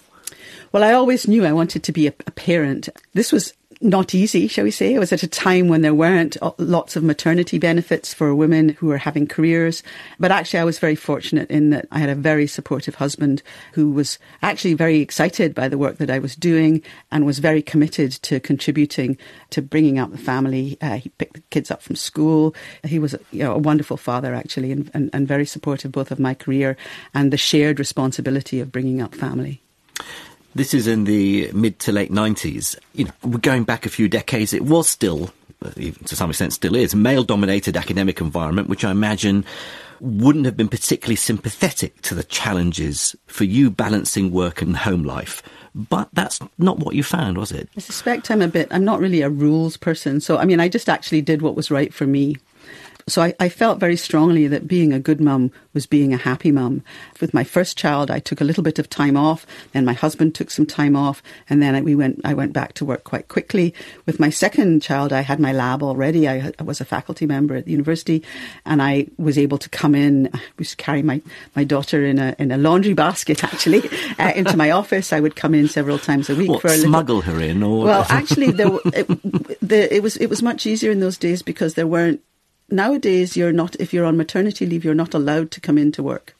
Well, 0.73 0.85
I 0.85 0.93
always 0.93 1.29
knew 1.29 1.45
I 1.45 1.53
wanted 1.53 1.83
to 1.85 1.93
be 1.93 2.07
a, 2.07 2.15
a 2.27 2.31
parent. 2.31 2.89
This 3.15 3.33
was 3.33 3.53
not 3.81 4.15
easy, 4.15 4.49
shall 4.49 4.65
we 4.65 4.71
say. 4.71 4.95
It 4.95 4.99
was 4.99 5.13
at 5.13 5.23
a 5.23 5.29
time 5.29 5.69
when 5.69 5.83
there 5.83 5.95
weren't 5.95 6.37
lots 6.59 6.97
of 6.97 7.03
maternity 7.03 7.59
benefits 7.59 8.15
for 8.15 8.35
women 8.35 8.71
who 8.71 8.87
were 8.87 8.99
having 8.99 9.27
careers. 9.27 9.83
But 10.19 10.31
actually, 10.31 10.61
I 10.61 10.65
was 10.65 10.79
very 10.79 10.95
fortunate 10.95 11.51
in 11.51 11.71
that 11.71 11.87
I 11.91 11.99
had 11.99 12.09
a 12.09 12.15
very 12.15 12.47
supportive 12.47 12.97
husband 12.97 13.43
who 13.73 13.91
was 13.91 14.19
actually 14.43 14.75
very 14.75 15.01
excited 15.01 15.55
by 15.55 15.69
the 15.69 15.79
work 15.79 15.99
that 15.99 16.11
I 16.11 16.19
was 16.19 16.35
doing 16.37 16.83
and 17.11 17.27
was 17.27 17.39
very 17.39 17.63
committed 17.63 18.13
to 18.13 18.41
contributing 18.41 19.19
to 19.51 19.63
bringing 19.63 19.99
up 19.99 20.11
the 20.11 20.19
family. 20.19 20.79
Uh, 20.81 20.97
he 20.97 21.11
picked 21.11 21.35
the 21.35 21.43
kids 21.51 21.71
up 21.71 21.83
from 21.83 21.97
school. 21.97 22.55
He 22.85 22.99
was 22.99 23.15
you 23.31 23.45
know, 23.45 23.53
a 23.53 23.59
wonderful 23.59 23.97
father, 23.97 24.35
actually, 24.35 24.73
and, 24.73 24.91
and, 24.95 25.11
and 25.13 25.29
very 25.29 25.47
supportive 25.47 25.93
both 25.93 26.11
of 26.11 26.19
my 26.19 26.35
career 26.35 26.77
and 27.15 27.33
the 27.33 27.37
shared 27.37 27.79
responsibility 27.79 28.61
of 28.61 28.73
bringing 28.73 29.03
up 29.03 29.15
family. 29.15 29.61
This 30.57 30.73
is 30.73 30.87
in 30.87 31.05
the 31.05 31.51
mid 31.53 31.79
to 31.81 31.93
late 31.93 32.11
90s. 32.11 32.77
You 32.95 33.05
know, 33.05 33.37
going 33.39 33.65
back 33.65 33.85
a 33.85 33.91
few 33.91 34.09
decades, 34.09 34.55
it 34.55 34.65
was 34.65 34.89
still, 34.89 35.31
uh, 35.63 35.69
to 35.71 36.17
some 36.17 36.31
extent 36.31 36.55
still 36.55 36.75
is, 36.75 36.95
male 36.95 37.25
dominated 37.25 37.77
academic 37.77 38.23
environment, 38.23 38.71
which 38.71 38.83
I 38.83 38.91
imagine 38.91 39.45
wouldn't 40.01 40.47
have 40.47 40.57
been 40.57 40.69
particularly 40.69 41.17
sympathetic 41.17 42.01
to 42.03 42.15
the 42.15 42.25
challenges 42.25 43.15
for 43.27 43.45
you 43.45 43.71
balancing 43.71 44.31
work 44.31 44.63
and 44.63 44.75
home 44.79 45.03
life. 45.03 45.43
But 45.75 46.09
that's 46.15 46.41
not 46.57 46.79
what 46.79 46.95
you 46.95 47.03
found, 47.03 47.37
was 47.37 47.53
it? 47.53 47.69
I 47.77 47.81
suspect 47.81 48.31
I'm 48.31 48.41
a 48.41 48.49
bit, 48.49 48.69
I'm 48.71 48.85
not 48.85 48.99
really 48.99 49.21
a 49.21 49.29
rules 49.29 49.77
person. 49.77 50.21
So, 50.21 50.39
I 50.39 50.47
mean, 50.47 50.59
I 50.59 50.71
just 50.71 50.89
actually 50.89 51.21
did 51.21 51.43
what 51.43 51.55
was 51.55 51.71
right 51.71 51.93
for 51.93 52.07
me. 52.07 52.37
So 53.09 53.23
I, 53.23 53.35
I, 53.39 53.49
felt 53.49 53.79
very 53.79 53.95
strongly 53.95 54.49
that 54.49 54.67
being 54.67 54.93
a 54.93 54.99
good 54.99 55.21
mum 55.21 55.53
was 55.73 55.87
being 55.87 56.13
a 56.13 56.17
happy 56.17 56.51
mum. 56.51 56.83
With 57.21 57.33
my 57.33 57.45
first 57.45 57.79
child, 57.79 58.11
I 58.11 58.19
took 58.19 58.41
a 58.41 58.45
little 58.45 58.65
bit 58.65 58.81
of 58.81 58.91
time 58.91 59.17
off. 59.17 59.47
Then 59.71 59.85
my 59.85 59.93
husband 59.93 60.35
took 60.35 60.51
some 60.51 60.67
time 60.67 60.97
off, 60.97 61.23
and 61.49 61.63
then 61.63 61.77
I, 61.77 61.83
we 61.83 61.95
went. 61.95 62.21
I 62.25 62.35
went 62.35 62.53
back 62.53 62.73
to 62.75 62.85
work 62.85 63.05
quite 63.05 63.29
quickly. 63.29 63.73
With 64.07 64.19
my 64.19 64.29
second 64.29 64.83
child, 64.83 65.13
I 65.13 65.21
had 65.21 65.39
my 65.39 65.53
lab 65.53 65.85
already. 65.85 66.29
I, 66.29 66.53
I 66.59 66.65
was 66.65 66.81
a 66.81 66.85
faculty 66.85 67.27
member 67.27 67.55
at 67.55 67.67
the 67.67 67.71
university, 67.71 68.25
and 68.65 68.83
I 68.83 69.07
was 69.19 69.39
able 69.39 69.59
to 69.59 69.69
come 69.69 69.95
in. 69.95 70.29
I 70.35 70.41
was 70.59 70.75
carrying 70.75 71.07
my, 71.07 71.23
my 71.55 71.63
daughter 71.63 72.05
in 72.05 72.19
a 72.19 72.35
in 72.41 72.51
a 72.51 72.59
laundry 72.59 72.95
basket 72.95 73.45
actually 73.45 73.89
uh, 74.19 74.33
into 74.35 74.57
my 74.57 74.73
office. 74.73 75.13
I 75.13 75.21
would 75.21 75.37
come 75.37 75.55
in 75.55 75.69
several 75.69 76.01
times 76.01 76.29
a 76.29 76.35
week 76.35 76.51
what, 76.51 76.61
for 76.61 76.69
a 76.73 76.77
smuggle 76.77 77.19
little, 77.19 77.35
her 77.35 77.41
in, 77.41 77.63
or 77.63 77.85
well, 77.85 78.07
actually, 78.11 78.51
there, 78.51 78.67
it, 78.87 79.07
the, 79.61 79.95
it 79.95 80.03
was 80.03 80.17
it 80.17 80.27
was 80.27 80.43
much 80.43 80.67
easier 80.67 80.91
in 80.91 80.99
those 80.99 81.19
days 81.19 81.43
because 81.43 81.75
there 81.75 81.87
weren't 81.87 82.21
nowadays 82.71 83.37
you're 83.37 83.53
not 83.53 83.77
if 83.81 83.93
you're 83.93 84.05
on 84.05 84.17
maternity 84.17 84.67
leave 84.67 84.85
you're 84.85 84.95
not 84.95 85.15
allowed 85.15 85.51
to 85.51 85.61
come 85.61 85.79
into 85.79 86.03
work 86.03 86.36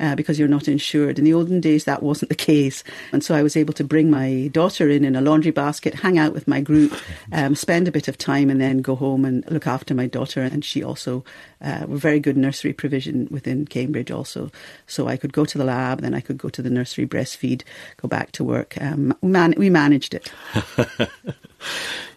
uh, 0.00 0.14
because 0.14 0.38
you're 0.38 0.48
not 0.48 0.68
insured. 0.68 1.18
In 1.18 1.24
the 1.24 1.34
olden 1.34 1.60
days, 1.60 1.84
that 1.84 2.02
wasn't 2.02 2.28
the 2.28 2.34
case. 2.34 2.84
And 3.12 3.24
so 3.24 3.34
I 3.34 3.42
was 3.42 3.56
able 3.56 3.74
to 3.74 3.84
bring 3.84 4.10
my 4.10 4.48
daughter 4.52 4.88
in 4.88 5.04
in 5.04 5.16
a 5.16 5.20
laundry 5.20 5.50
basket, 5.50 5.94
hang 5.94 6.18
out 6.18 6.32
with 6.32 6.48
my 6.48 6.60
group, 6.60 6.94
um, 7.32 7.54
spend 7.54 7.88
a 7.88 7.92
bit 7.92 8.08
of 8.08 8.18
time, 8.18 8.50
and 8.50 8.60
then 8.60 8.78
go 8.78 8.94
home 8.94 9.24
and 9.24 9.48
look 9.50 9.66
after 9.66 9.94
my 9.94 10.06
daughter. 10.06 10.42
And 10.42 10.64
she 10.64 10.82
also, 10.82 11.24
uh, 11.60 11.86
were 11.88 11.96
very 11.96 12.20
good 12.20 12.36
nursery 12.36 12.72
provision 12.72 13.28
within 13.30 13.66
Cambridge 13.66 14.10
also. 14.10 14.50
So 14.86 15.08
I 15.08 15.16
could 15.16 15.32
go 15.32 15.44
to 15.44 15.58
the 15.58 15.64
lab, 15.64 16.00
then 16.00 16.14
I 16.14 16.20
could 16.20 16.38
go 16.38 16.48
to 16.48 16.62
the 16.62 16.70
nursery, 16.70 17.06
breastfeed, 17.06 17.62
go 17.96 18.08
back 18.08 18.32
to 18.32 18.44
work. 18.44 18.80
Um, 18.80 19.16
man- 19.22 19.54
we 19.56 19.70
managed 19.70 20.14
it. 20.14 20.30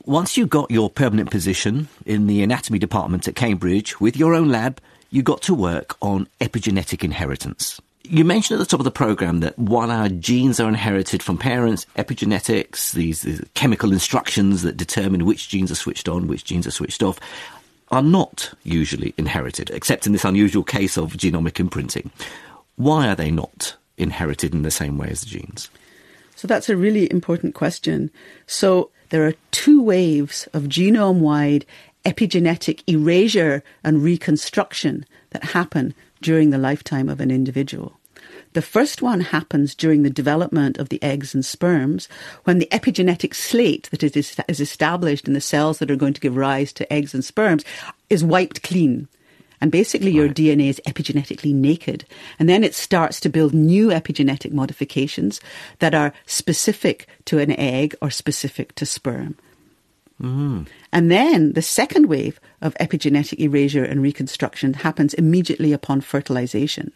Once 0.06 0.38
you 0.38 0.48
got 0.48 0.72
your 0.72 0.90
permanent 0.90 1.30
position 1.30 1.88
in 2.06 2.28
the 2.28 2.42
anatomy 2.42 2.80
department 2.80 3.28
at 3.28 3.36
Cambridge 3.36 4.00
with 4.00 4.18
your 4.18 4.34
own 4.34 4.50
lab, 4.50 4.82
you 5.10 5.24
got 5.24 5.42
to 5.44 5.54
work 5.54 5.96
on 6.02 6.28
epigenetic 6.40 7.04
inheritance. 7.04 7.82
You 8.04 8.26
mentioned 8.26 8.60
at 8.60 8.64
the 8.64 8.70
top 8.70 8.80
of 8.80 8.86
the 8.86 8.92
program 8.92 9.42
that 9.42 9.58
while 9.60 9.92
our 9.92 10.10
genes 10.10 10.60
are 10.60 10.68
inherited 10.68 11.22
from 11.22 11.38
parents, 11.38 11.86
epigenetics, 11.96 12.94
these, 12.94 13.22
these 13.22 13.44
chemical 13.54 13.92
instructions 13.92 14.64
that 14.64 14.78
determine 14.78 15.26
which 15.26 15.50
genes 15.50 15.72
are 15.72 15.76
switched 15.76 16.10
on, 16.10 16.28
which 16.28 16.46
genes 16.46 16.66
are 16.66 16.72
switched 16.72 17.04
off, 17.04 17.20
are 17.92 18.02
not 18.02 18.54
usually 18.64 19.14
inherited, 19.18 19.70
except 19.72 20.06
in 20.06 20.14
this 20.14 20.26
unusual 20.26 20.64
case 20.64 20.98
of 20.98 21.14
genomic 21.14 21.60
imprinting. 21.60 22.10
Why 22.78 23.10
are 23.10 23.16
they 23.16 23.32
not 23.32 23.76
inherited 23.98 24.54
in 24.54 24.62
the 24.62 24.72
same 24.72 24.98
way 24.98 25.10
as 25.10 25.22
the 25.22 25.28
genes? 25.28 25.70
So 26.36 26.48
that's 26.48 26.70
a 26.70 26.78
really 26.78 27.12
important 27.12 27.54
question. 27.54 28.12
So 28.48 28.92
there 29.10 29.26
are 29.28 29.34
two 29.52 29.84
waves 29.84 30.48
of 30.54 30.64
genome 30.64 31.20
wide 31.20 31.66
epigenetic 32.06 32.84
erasure 32.88 33.64
and 33.84 34.04
reconstruction 34.04 35.06
that 35.32 35.44
happen 35.44 35.94
during 36.22 36.50
the 36.50 36.58
lifetime 36.58 37.10
of 37.10 37.20
an 37.20 37.32
individual. 37.32 38.00
The 38.54 38.62
first 38.64 39.02
one 39.02 39.22
happens 39.22 39.76
during 39.76 40.02
the 40.02 40.10
development 40.10 40.78
of 40.78 40.90
the 40.90 41.02
eggs 41.04 41.36
and 41.36 41.46
sperms, 41.46 42.08
when 42.46 42.58
the 42.58 42.68
epigenetic 42.72 43.36
slate 43.36 43.90
that 43.92 44.04
is, 44.04 44.36
is 44.48 44.60
established 44.60 45.28
in 45.28 45.34
the 45.34 45.42
cells 45.42 45.78
that 45.78 45.92
are 45.92 45.96
going 45.96 46.14
to 46.14 46.22
give 46.22 46.36
rise 46.36 46.74
to 46.74 46.92
eggs 46.92 47.14
and 47.14 47.24
sperms 47.24 47.64
is 48.10 48.24
wiped 48.24 48.64
clean. 48.64 49.08
And 49.62 49.72
basically, 49.72 50.12
your 50.12 50.28
right. 50.28 50.36
DNA 50.36 50.70
is 50.70 50.82
epigenetically 50.88 51.54
naked. 51.54 52.06
And 52.40 52.48
then 52.48 52.64
it 52.64 52.74
starts 52.74 53.20
to 53.20 53.30
build 53.30 53.54
new 53.54 53.90
epigenetic 53.90 54.52
modifications 54.52 55.42
that 55.80 55.94
are 55.94 56.14
specific 56.26 57.08
to 57.26 57.40
an 57.40 57.52
egg 57.52 57.94
or 58.02 58.10
specific 58.10 58.74
to 58.76 58.86
sperm. 58.86 59.36
Mm-hmm. 60.22 60.64
And 60.92 61.12
then 61.12 61.54
the 61.54 61.62
second 61.62 62.08
wave 62.08 62.40
of 62.62 62.76
epigenetic 62.76 63.40
erasure 63.40 63.84
and 63.84 64.02
reconstruction 64.02 64.74
happens 64.74 65.14
immediately 65.14 65.72
upon 65.72 66.02
fertilization. 66.02 66.92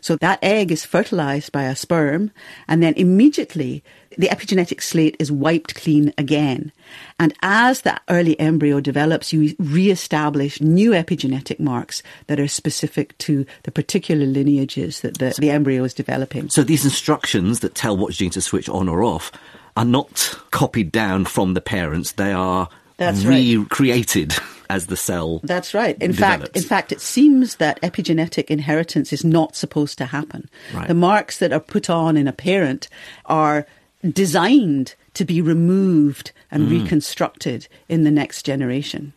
So 0.00 0.16
that 0.16 0.38
egg 0.42 0.70
is 0.70 0.84
fertilized 0.84 1.52
by 1.52 1.64
a 1.64 1.76
sperm, 1.76 2.30
and 2.68 2.82
then 2.82 2.94
immediately 2.94 3.82
the 4.18 4.28
epigenetic 4.28 4.82
slate 4.82 5.16
is 5.18 5.32
wiped 5.32 5.74
clean 5.74 6.12
again. 6.18 6.72
And 7.18 7.32
as 7.42 7.82
that 7.82 8.02
early 8.10 8.38
embryo 8.38 8.80
develops, 8.80 9.32
you 9.32 9.54
re-establish 9.58 10.60
new 10.60 10.90
epigenetic 10.90 11.58
marks 11.58 12.02
that 12.26 12.38
are 12.38 12.48
specific 12.48 13.16
to 13.18 13.46
the 13.62 13.72
particular 13.72 14.26
lineages 14.26 15.00
that 15.00 15.18
the, 15.18 15.34
the 15.38 15.50
embryo 15.50 15.84
is 15.84 15.94
developing. 15.94 16.50
So 16.50 16.62
these 16.62 16.84
instructions 16.84 17.60
that 17.60 17.74
tell 17.74 17.96
what 17.96 18.12
gene 18.12 18.30
to 18.30 18.42
switch 18.42 18.68
on 18.68 18.88
or 18.88 19.02
off 19.02 19.32
are 19.76 19.84
not 19.84 20.38
copied 20.50 20.92
down 20.92 21.24
from 21.24 21.54
the 21.54 21.60
parents. 21.60 22.12
They 22.12 22.32
are 22.32 22.68
That's 22.96 23.24
right. 23.24 23.56
recreated 23.56 24.34
as 24.68 24.86
the 24.86 24.96
cell. 24.96 25.40
That's 25.44 25.74
right. 25.74 25.96
In 26.00 26.12
develops. 26.12 26.44
fact, 26.44 26.56
in 26.56 26.62
fact, 26.62 26.92
it 26.92 27.00
seems 27.00 27.56
that 27.56 27.80
epigenetic 27.82 28.44
inheritance 28.44 29.12
is 29.12 29.24
not 29.24 29.54
supposed 29.54 29.98
to 29.98 30.06
happen. 30.06 30.48
Right. 30.72 30.88
The 30.88 30.94
marks 30.94 31.38
that 31.38 31.52
are 31.52 31.60
put 31.60 31.90
on 31.90 32.16
in 32.16 32.26
a 32.26 32.32
parent 32.32 32.88
are 33.26 33.66
designed 34.08 34.94
to 35.14 35.24
be 35.24 35.40
removed 35.40 36.32
and 36.50 36.68
mm. 36.68 36.82
reconstructed 36.82 37.68
in 37.88 38.04
the 38.04 38.10
next 38.10 38.44
generation. 38.44 39.12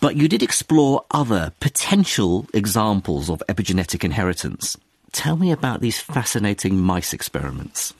But 0.00 0.16
you 0.16 0.28
did 0.28 0.42
explore 0.42 1.04
other 1.10 1.52
potential 1.60 2.46
examples 2.54 3.28
of 3.28 3.42
epigenetic 3.48 4.02
inheritance. 4.02 4.78
Tell 5.14 5.36
me 5.36 5.52
about 5.52 5.80
these 5.80 6.00
fascinating 6.00 6.80
mice 6.80 7.12
experiments. 7.12 7.94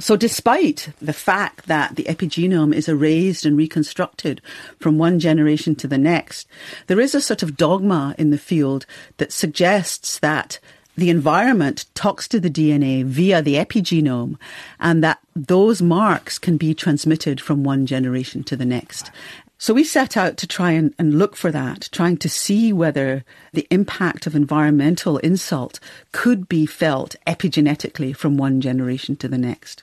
So, 0.00 0.16
despite 0.16 0.88
the 1.00 1.12
fact 1.12 1.68
that 1.68 1.94
the 1.94 2.02
epigenome 2.04 2.74
is 2.74 2.88
erased 2.88 3.46
and 3.46 3.56
reconstructed 3.56 4.42
from 4.80 4.98
one 4.98 5.20
generation 5.20 5.76
to 5.76 5.86
the 5.86 5.96
next, 5.96 6.48
there 6.88 6.98
is 6.98 7.14
a 7.14 7.20
sort 7.20 7.44
of 7.44 7.56
dogma 7.56 8.16
in 8.18 8.30
the 8.30 8.36
field 8.36 8.84
that 9.18 9.32
suggests 9.32 10.18
that 10.18 10.58
the 10.96 11.08
environment 11.08 11.84
talks 11.94 12.26
to 12.26 12.40
the 12.40 12.50
DNA 12.50 13.04
via 13.04 13.40
the 13.40 13.54
epigenome 13.54 14.36
and 14.80 15.04
that 15.04 15.20
those 15.36 15.80
marks 15.80 16.36
can 16.36 16.56
be 16.56 16.74
transmitted 16.74 17.40
from 17.40 17.62
one 17.62 17.86
generation 17.86 18.42
to 18.42 18.56
the 18.56 18.66
next. 18.66 19.12
So 19.58 19.72
we 19.72 19.84
set 19.84 20.16
out 20.16 20.36
to 20.38 20.46
try 20.46 20.72
and, 20.72 20.94
and 20.98 21.18
look 21.18 21.34
for 21.34 21.50
that, 21.50 21.88
trying 21.90 22.18
to 22.18 22.28
see 22.28 22.72
whether 22.72 23.24
the 23.52 23.66
impact 23.70 24.26
of 24.26 24.36
environmental 24.36 25.16
insult 25.18 25.80
could 26.12 26.46
be 26.46 26.66
felt 26.66 27.16
epigenetically 27.26 28.14
from 28.14 28.36
one 28.36 28.60
generation 28.60 29.16
to 29.16 29.28
the 29.28 29.38
next. 29.38 29.82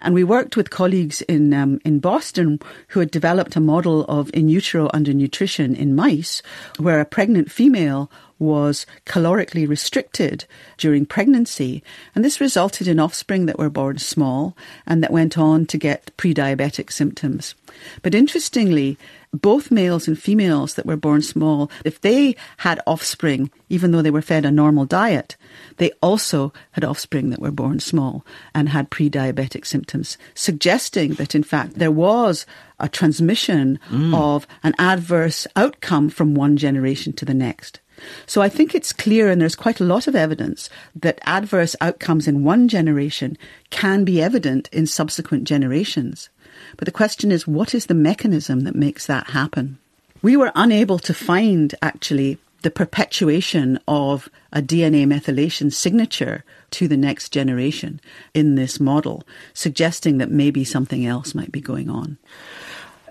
And 0.00 0.14
we 0.14 0.24
worked 0.24 0.56
with 0.56 0.70
colleagues 0.70 1.22
in 1.22 1.52
um, 1.52 1.80
in 1.84 1.98
Boston 2.00 2.60
who 2.88 3.00
had 3.00 3.10
developed 3.10 3.56
a 3.56 3.60
model 3.60 4.04
of 4.04 4.30
in 4.32 4.48
utero 4.48 4.88
undernutrition 4.88 5.76
in 5.76 5.94
mice, 5.94 6.42
where 6.78 7.00
a 7.00 7.04
pregnant 7.04 7.50
female 7.50 8.10
was 8.38 8.86
calorically 9.04 9.68
restricted 9.68 10.46
during 10.78 11.04
pregnancy, 11.04 11.82
and 12.14 12.24
this 12.24 12.40
resulted 12.40 12.88
in 12.88 12.98
offspring 12.98 13.46
that 13.46 13.58
were 13.58 13.68
born 13.68 13.98
small 13.98 14.56
and 14.86 15.02
that 15.02 15.12
went 15.12 15.36
on 15.36 15.66
to 15.66 15.76
get 15.76 16.10
pre-diabetic 16.16 16.90
symptoms. 16.90 17.54
But 18.02 18.14
interestingly, 18.14 18.96
both 19.32 19.70
males 19.70 20.08
and 20.08 20.18
females 20.18 20.74
that 20.74 20.86
were 20.86 20.96
born 20.96 21.22
small, 21.22 21.70
if 21.84 22.00
they 22.00 22.34
had 22.58 22.80
offspring, 22.86 23.50
even 23.68 23.92
though 23.92 24.02
they 24.02 24.10
were 24.10 24.22
fed 24.22 24.44
a 24.44 24.50
normal 24.50 24.84
diet, 24.84 25.36
they 25.76 25.92
also 26.02 26.52
had 26.72 26.84
offspring 26.84 27.30
that 27.30 27.40
were 27.40 27.52
born 27.52 27.78
small 27.78 28.24
and 28.54 28.68
had 28.68 28.90
pre 28.90 29.08
diabetic 29.08 29.64
symptoms, 29.64 30.18
suggesting 30.34 31.14
that 31.14 31.34
in 31.34 31.42
fact 31.42 31.74
there 31.74 31.92
was 31.92 32.44
a 32.78 32.88
transmission 32.88 33.78
mm. 33.88 34.14
of 34.14 34.46
an 34.62 34.74
adverse 34.78 35.46
outcome 35.54 36.08
from 36.08 36.34
one 36.34 36.56
generation 36.56 37.12
to 37.12 37.24
the 37.24 37.34
next. 37.34 37.80
So 38.26 38.40
I 38.40 38.48
think 38.48 38.74
it's 38.74 38.94
clear, 38.94 39.28
and 39.28 39.40
there's 39.40 39.54
quite 39.54 39.78
a 39.78 39.84
lot 39.84 40.06
of 40.06 40.16
evidence, 40.16 40.70
that 40.94 41.20
adverse 41.24 41.76
outcomes 41.82 42.26
in 42.26 42.44
one 42.44 42.66
generation 42.66 43.36
can 43.68 44.04
be 44.04 44.22
evident 44.22 44.68
in 44.72 44.86
subsequent 44.86 45.44
generations. 45.44 46.30
But 46.76 46.86
the 46.86 46.92
question 46.92 47.32
is, 47.32 47.46
what 47.46 47.74
is 47.74 47.86
the 47.86 47.94
mechanism 47.94 48.60
that 48.60 48.74
makes 48.74 49.06
that 49.06 49.30
happen? 49.30 49.78
We 50.22 50.36
were 50.36 50.52
unable 50.54 50.98
to 51.00 51.14
find 51.14 51.74
actually 51.80 52.38
the 52.62 52.70
perpetuation 52.70 53.78
of 53.88 54.28
a 54.52 54.60
DNA 54.60 55.06
methylation 55.06 55.72
signature 55.72 56.44
to 56.72 56.88
the 56.88 56.96
next 56.96 57.30
generation 57.30 58.00
in 58.34 58.54
this 58.54 58.78
model, 58.78 59.24
suggesting 59.54 60.18
that 60.18 60.30
maybe 60.30 60.64
something 60.64 61.06
else 61.06 61.34
might 61.34 61.52
be 61.52 61.60
going 61.60 61.88
on. 61.88 62.18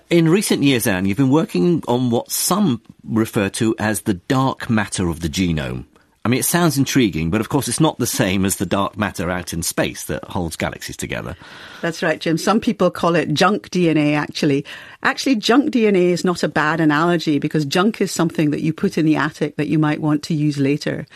In 0.09 0.29
recent 0.29 0.63
years, 0.63 0.87
Anne, 0.87 1.05
you've 1.05 1.17
been 1.17 1.29
working 1.29 1.83
on 1.87 2.09
what 2.09 2.31
some 2.31 2.81
refer 3.03 3.49
to 3.49 3.75
as 3.77 4.01
the 4.01 4.15
dark 4.15 4.69
matter 4.69 5.07
of 5.07 5.19
the 5.19 5.29
genome. 5.29 5.85
I 6.25 6.29
mean, 6.29 6.39
it 6.39 6.45
sounds 6.45 6.77
intriguing, 6.77 7.29
but 7.29 7.39
of 7.39 7.47
course, 7.47 7.69
it's 7.69 7.79
not 7.79 7.97
the 7.97 8.05
same 8.05 8.43
as 8.43 8.58
the 8.58 8.65
dark 8.65 8.97
matter 8.97 9.29
out 9.29 9.53
in 9.53 9.63
space 9.63 10.03
that 10.05 10.23
holds 10.25 10.58
galaxies 10.58 10.97
together. 10.97 11.38
That's 11.82 12.03
right, 12.03 12.19
Jim. 12.19 12.38
Some 12.38 12.60
people 12.60 12.91
call 12.91 13.15
it 13.15 13.34
junk 13.34 13.69
DNA, 13.69 14.15
actually. 14.15 14.65
Actually, 15.01 15.38
junk 15.38 15.73
DNA 15.73 16.10
is 16.10 16.25
not 16.25 16.43
a 16.43 16.49
bad 16.49 16.82
analogy 16.82 17.39
because 17.39 17.63
junk 17.63 18.01
is 18.01 18.12
something 18.12 18.51
that 18.51 18.62
you 18.62 18.73
put 18.73 18.97
in 18.97 19.05
the 19.05 19.15
attic 19.15 19.55
that 19.55 19.69
you 19.69 19.79
might 19.79 20.01
want 20.01 20.21
to 20.23 20.34
use 20.34 20.58
later. 20.58 21.08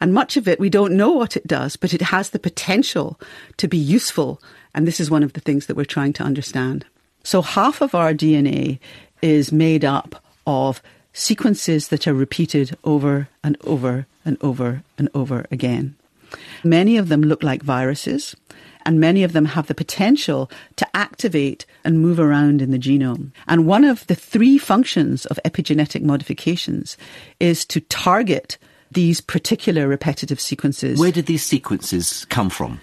And 0.00 0.14
much 0.14 0.38
of 0.38 0.48
it, 0.48 0.58
we 0.58 0.70
don't 0.70 0.96
know 0.96 1.10
what 1.10 1.36
it 1.36 1.46
does, 1.46 1.76
but 1.76 1.92
it 1.92 2.02
has 2.02 2.30
the 2.30 2.38
potential 2.38 3.20
to 3.58 3.68
be 3.68 3.78
useful. 3.78 4.40
And 4.74 4.86
this 4.86 4.98
is 4.98 5.10
one 5.10 5.22
of 5.22 5.34
the 5.34 5.40
things 5.40 5.66
that 5.66 5.76
we're 5.76 5.84
trying 5.84 6.14
to 6.14 6.22
understand. 6.22 6.86
So 7.22 7.42
half 7.42 7.82
of 7.82 7.94
our 7.94 8.14
DNA 8.14 8.78
is 9.20 9.52
made 9.52 9.84
up 9.84 10.22
of 10.46 10.82
sequences 11.18 11.88
that 11.88 12.06
are 12.06 12.14
repeated 12.14 12.76
over 12.84 13.28
and 13.42 13.56
over 13.64 14.06
and 14.24 14.36
over 14.40 14.82
and 14.96 15.08
over 15.14 15.46
again. 15.50 15.96
Many 16.62 16.96
of 16.96 17.08
them 17.08 17.22
look 17.22 17.42
like 17.42 17.62
viruses, 17.62 18.36
and 18.84 19.00
many 19.00 19.22
of 19.24 19.32
them 19.32 19.46
have 19.46 19.66
the 19.66 19.74
potential 19.74 20.50
to 20.76 20.86
activate 20.96 21.66
and 21.84 22.00
move 22.00 22.20
around 22.20 22.62
in 22.62 22.70
the 22.70 22.78
genome. 22.78 23.32
And 23.46 23.66
one 23.66 23.84
of 23.84 24.06
the 24.06 24.14
three 24.14 24.58
functions 24.58 25.26
of 25.26 25.40
epigenetic 25.44 26.02
modifications 26.02 26.96
is 27.40 27.64
to 27.66 27.80
target 27.80 28.58
these 28.90 29.20
particular 29.20 29.88
repetitive 29.88 30.40
sequences. 30.40 30.98
Where 30.98 31.12
did 31.12 31.26
these 31.26 31.44
sequences 31.44 32.24
come 32.26 32.48
from? 32.48 32.80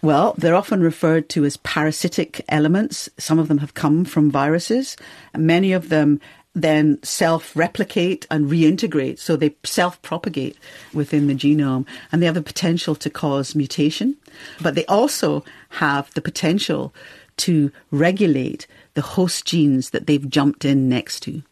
Well, 0.00 0.34
they're 0.38 0.54
often 0.54 0.80
referred 0.80 1.28
to 1.30 1.44
as 1.44 1.56
parasitic 1.58 2.44
elements. 2.48 3.08
Some 3.18 3.38
of 3.38 3.48
them 3.48 3.58
have 3.58 3.74
come 3.74 4.04
from 4.04 4.30
viruses. 4.30 4.96
Many 5.36 5.72
of 5.72 5.88
them 5.88 6.20
then 6.62 7.02
self 7.02 7.54
replicate 7.56 8.26
and 8.30 8.50
reintegrate. 8.50 9.18
So 9.18 9.36
they 9.36 9.54
self 9.64 10.00
propagate 10.02 10.56
within 10.92 11.26
the 11.26 11.34
genome 11.34 11.86
and 12.10 12.20
they 12.20 12.26
have 12.26 12.34
the 12.34 12.42
potential 12.42 12.94
to 12.96 13.10
cause 13.10 13.54
mutation. 13.54 14.16
But 14.60 14.74
they 14.74 14.86
also 14.86 15.44
have 15.70 16.12
the 16.14 16.22
potential 16.22 16.94
to 17.38 17.70
regulate 17.90 18.66
the 18.94 19.02
host 19.02 19.44
genes 19.44 19.90
that 19.90 20.06
they've 20.06 20.28
jumped 20.28 20.64
in 20.64 20.88
next 20.88 21.20
to. 21.20 21.42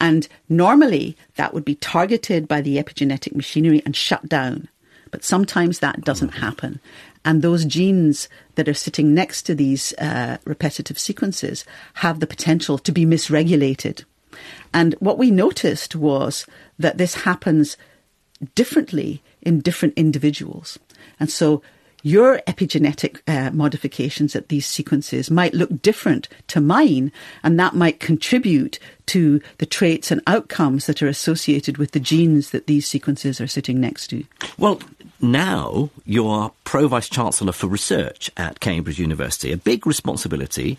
And 0.00 0.28
normally 0.48 1.16
that 1.36 1.54
would 1.54 1.64
be 1.64 1.76
targeted 1.76 2.48
by 2.48 2.60
the 2.60 2.76
epigenetic 2.76 3.34
machinery 3.34 3.82
and 3.84 3.96
shut 3.96 4.28
down. 4.28 4.68
But 5.10 5.24
sometimes 5.24 5.78
that 5.78 6.02
doesn't 6.02 6.34
happen. 6.34 6.80
And 7.24 7.40
those 7.40 7.64
genes 7.64 8.28
that 8.56 8.68
are 8.68 8.74
sitting 8.74 9.14
next 9.14 9.42
to 9.42 9.54
these 9.54 9.92
uh, 9.94 10.38
repetitive 10.44 10.98
sequences 10.98 11.64
have 11.94 12.20
the 12.20 12.26
potential 12.26 12.78
to 12.78 12.92
be 12.92 13.06
misregulated. 13.06 14.04
And 14.72 14.94
what 15.00 15.18
we 15.18 15.30
noticed 15.30 15.94
was 15.96 16.46
that 16.78 16.98
this 16.98 17.14
happens 17.14 17.76
differently 18.54 19.22
in 19.40 19.60
different 19.60 19.94
individuals. 19.94 20.78
And 21.20 21.30
so 21.30 21.62
your 22.02 22.38
epigenetic 22.48 23.20
uh, 23.28 23.52
modifications 23.52 24.34
at 24.34 24.48
these 24.48 24.66
sequences 24.66 25.30
might 25.30 25.54
look 25.54 25.82
different 25.82 26.28
to 26.48 26.60
mine, 26.60 27.12
and 27.44 27.58
that 27.60 27.74
might 27.74 28.00
contribute 28.00 28.80
to 29.06 29.40
the 29.58 29.66
traits 29.66 30.10
and 30.10 30.20
outcomes 30.26 30.86
that 30.86 31.00
are 31.00 31.08
associated 31.08 31.78
with 31.78 31.92
the 31.92 32.00
genes 32.00 32.50
that 32.50 32.66
these 32.66 32.88
sequences 32.88 33.40
are 33.40 33.46
sitting 33.46 33.80
next 33.80 34.08
to. 34.08 34.24
Well, 34.58 34.80
now 35.20 35.90
you 36.04 36.26
are 36.26 36.50
Pro 36.64 36.88
Vice 36.88 37.08
Chancellor 37.08 37.52
for 37.52 37.68
Research 37.68 38.30
at 38.36 38.58
Cambridge 38.58 38.98
University, 38.98 39.52
a 39.52 39.56
big 39.56 39.86
responsibility 39.86 40.78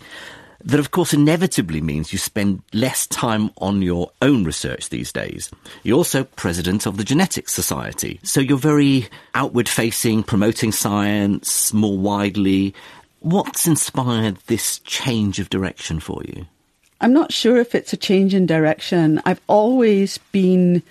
that, 0.64 0.80
of 0.80 0.90
course, 0.90 1.12
inevitably 1.12 1.80
means 1.80 2.12
you 2.12 2.18
spend 2.18 2.62
less 2.72 3.06
time 3.06 3.50
on 3.58 3.82
your 3.82 4.10
own 4.22 4.44
research 4.44 4.88
these 4.88 5.12
days. 5.12 5.50
You're 5.82 5.98
also 5.98 6.24
president 6.24 6.86
of 6.86 6.96
the 6.96 7.04
Genetics 7.04 7.52
Society, 7.52 8.18
so 8.22 8.40
you're 8.40 8.56
very 8.56 9.08
outward 9.34 9.68
facing, 9.68 10.22
promoting 10.22 10.72
science 10.72 11.72
more 11.72 11.98
widely. 11.98 12.74
What's 13.20 13.66
inspired 13.66 14.38
this 14.46 14.78
change 14.80 15.38
of 15.38 15.50
direction 15.50 16.00
for 16.00 16.22
you? 16.24 16.46
I'm 17.00 17.12
not 17.12 17.32
sure 17.32 17.58
if 17.58 17.74
it's 17.74 17.92
a 17.92 17.98
change 17.98 18.34
in 18.34 18.46
direction. 18.46 19.20
I've 19.26 19.40
always 19.46 20.18
been 20.32 20.82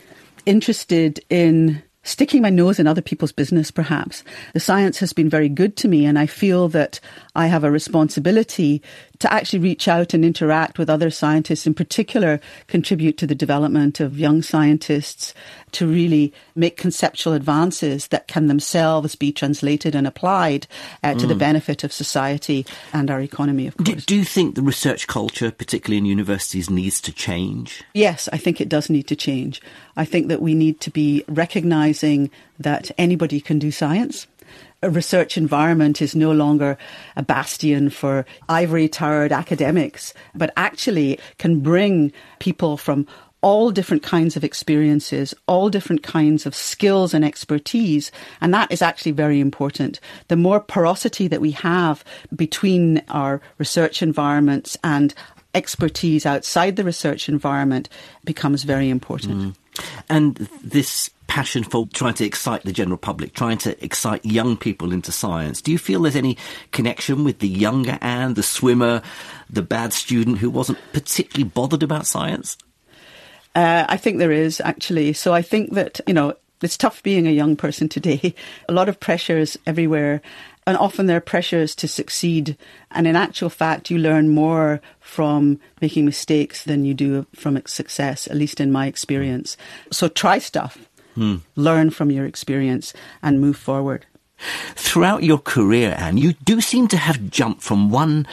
interested 0.45 1.19
in 1.29 1.81
sticking 2.03 2.41
my 2.41 2.49
nose 2.49 2.79
in 2.79 2.87
other 2.87 3.01
people's 3.01 3.31
business, 3.31 3.71
perhaps. 3.71 4.23
The 4.53 4.59
science 4.59 4.99
has 4.99 5.13
been 5.13 5.29
very 5.29 5.49
good 5.49 5.75
to 5.77 5.87
me, 5.87 6.05
and 6.05 6.19
I 6.19 6.25
feel 6.25 6.67
that 6.69 6.99
I 7.35 7.47
have 7.47 7.63
a 7.63 7.71
responsibility 7.71 8.81
to 9.19 9.31
actually 9.31 9.59
reach 9.59 9.87
out 9.87 10.13
and 10.13 10.25
interact 10.25 10.77
with 10.77 10.89
other 10.89 11.09
scientists, 11.09 11.65
in 11.65 11.73
particular, 11.73 12.41
contribute 12.67 13.17
to 13.17 13.25
the 13.25 13.33
development 13.33 14.01
of 14.01 14.19
young 14.19 14.41
scientists 14.41 15.33
to 15.71 15.87
really 15.87 16.33
make 16.55 16.75
conceptual 16.75 17.31
advances 17.31 18.07
that 18.09 18.27
can 18.27 18.47
themselves 18.47 19.15
be 19.15 19.31
translated 19.31 19.95
and 19.95 20.05
applied 20.05 20.67
uh, 21.03 21.13
to 21.13 21.25
mm. 21.25 21.29
the 21.29 21.35
benefit 21.35 21.85
of 21.85 21.93
society 21.93 22.65
and 22.91 23.09
our 23.09 23.21
economy, 23.21 23.65
of 23.65 23.77
course. 23.77 23.87
Do, 23.87 23.95
do 23.95 24.15
you 24.15 24.25
think 24.25 24.55
the 24.55 24.61
research 24.61 25.07
culture, 25.07 25.51
particularly 25.51 25.99
in 25.99 26.05
universities, 26.05 26.69
needs 26.69 26.99
to 27.01 27.13
change? 27.13 27.81
Yes, 27.93 28.27
I 28.33 28.37
think 28.37 28.59
it 28.59 28.67
does 28.67 28.89
need 28.89 29.07
to 29.07 29.15
change. 29.15 29.61
I 29.95 30.05
think 30.05 30.27
that 30.27 30.41
we 30.41 30.55
need 30.55 30.79
to 30.81 30.91
be 30.91 31.23
recognizing 31.27 32.31
that 32.59 32.91
anybody 32.97 33.39
can 33.39 33.59
do 33.59 33.71
science 33.71 34.27
a 34.83 34.89
research 34.89 35.37
environment 35.37 36.01
is 36.01 36.13
no 36.13 36.31
longer 36.31 36.77
a 37.15 37.23
bastion 37.23 37.89
for 37.89 38.25
ivory 38.49 38.89
towered 38.89 39.31
academics, 39.31 40.13
but 40.35 40.51
actually 40.57 41.17
can 41.37 41.61
bring 41.61 42.11
people 42.39 42.75
from 42.75 43.07
all 43.41 43.71
different 43.71 44.03
kinds 44.03 44.37
of 44.37 44.43
experiences, 44.43 45.33
all 45.47 45.69
different 45.69 46.03
kinds 46.03 46.45
of 46.45 46.55
skills 46.55 47.13
and 47.13 47.25
expertise. 47.25 48.11
And 48.39 48.53
that 48.53 48.71
is 48.71 48.81
actually 48.81 49.11
very 49.11 49.39
important. 49.39 49.99
The 50.27 50.37
more 50.37 50.59
porosity 50.59 51.27
that 51.27 51.41
we 51.41 51.51
have 51.51 52.03
between 52.35 53.01
our 53.09 53.41
research 53.57 54.01
environments 54.01 54.77
and 54.83 55.13
expertise 55.53 56.25
outside 56.25 56.75
the 56.77 56.83
research 56.83 57.29
environment 57.29 57.89
becomes 58.23 58.63
very 58.63 58.89
important. 58.89 59.37
Mm. 59.37 59.55
And 60.09 60.35
this 60.63 61.09
passion 61.27 61.63
for 61.63 61.87
trying 61.93 62.13
to 62.15 62.25
excite 62.25 62.63
the 62.63 62.71
general 62.71 62.97
public, 62.97 63.33
trying 63.33 63.57
to 63.57 63.83
excite 63.83 64.23
young 64.23 64.55
people 64.55 64.91
into 64.91 65.11
science. 65.11 65.61
Do 65.61 65.71
you 65.71 65.77
feel 65.77 66.01
there's 66.01 66.15
any 66.15 66.37
connection 66.71 67.23
with 67.23 67.39
the 67.39 67.47
younger 67.47 67.97
Anne, 68.01 68.35
the 68.35 68.43
swimmer, 68.43 69.01
the 69.49 69.63
bad 69.63 69.93
student 69.93 70.37
who 70.37 70.49
wasn't 70.49 70.77
particularly 70.91 71.49
bothered 71.49 71.81
about 71.81 72.05
science? 72.05 72.57
Uh, 73.55 73.85
I 73.87 73.97
think 73.97 74.17
there 74.17 74.31
is 74.31 74.61
actually. 74.61 75.13
So 75.13 75.33
I 75.33 75.41
think 75.41 75.73
that, 75.73 76.01
you 76.07 76.13
know, 76.13 76.35
it's 76.61 76.77
tough 76.77 77.03
being 77.03 77.27
a 77.27 77.31
young 77.31 77.55
person 77.55 77.89
today. 77.89 78.33
A 78.69 78.73
lot 78.73 78.89
of 78.89 78.99
pressures 78.99 79.57
everywhere. 79.65 80.21
And 80.65 80.77
often 80.77 81.07
there 81.07 81.17
are 81.17 81.21
pressures 81.21 81.75
to 81.75 81.87
succeed. 81.87 82.57
And 82.91 83.07
in 83.07 83.15
actual 83.15 83.49
fact, 83.49 83.89
you 83.89 83.97
learn 83.97 84.29
more 84.29 84.81
from 84.99 85.59
making 85.81 86.05
mistakes 86.05 86.63
than 86.63 86.85
you 86.85 86.93
do 86.93 87.25
from 87.35 87.61
success, 87.65 88.27
at 88.27 88.37
least 88.37 88.59
in 88.59 88.71
my 88.71 88.87
experience. 88.87 89.57
So 89.91 90.07
try 90.07 90.39
stuff, 90.39 90.89
hmm. 91.15 91.37
learn 91.55 91.89
from 91.89 92.11
your 92.11 92.25
experience, 92.25 92.93
and 93.21 93.41
move 93.41 93.57
forward. 93.57 94.05
Throughout 94.75 95.23
your 95.23 95.37
career, 95.37 95.95
Anne, 95.97 96.17
you 96.17 96.33
do 96.33 96.59
seem 96.59 96.87
to 96.89 96.97
have 96.97 97.29
jumped 97.29 97.61
from 97.61 97.89
one 97.89 98.27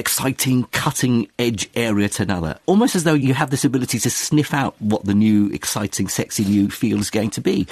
exciting, 0.00 0.64
cutting 0.72 1.28
edge 1.38 1.68
area 1.76 2.08
to 2.08 2.22
another, 2.22 2.58
almost 2.66 2.96
as 2.96 3.04
though 3.04 3.14
you 3.14 3.34
have 3.34 3.50
this 3.50 3.64
ability 3.64 3.98
to 4.00 4.10
sniff 4.10 4.52
out 4.52 4.74
what 4.80 5.04
the 5.04 5.14
new, 5.14 5.48
exciting, 5.50 6.08
sexy 6.08 6.44
new 6.44 6.70
field 6.70 7.00
is 7.00 7.10
going 7.10 7.30
to 7.30 7.40
be. 7.40 7.68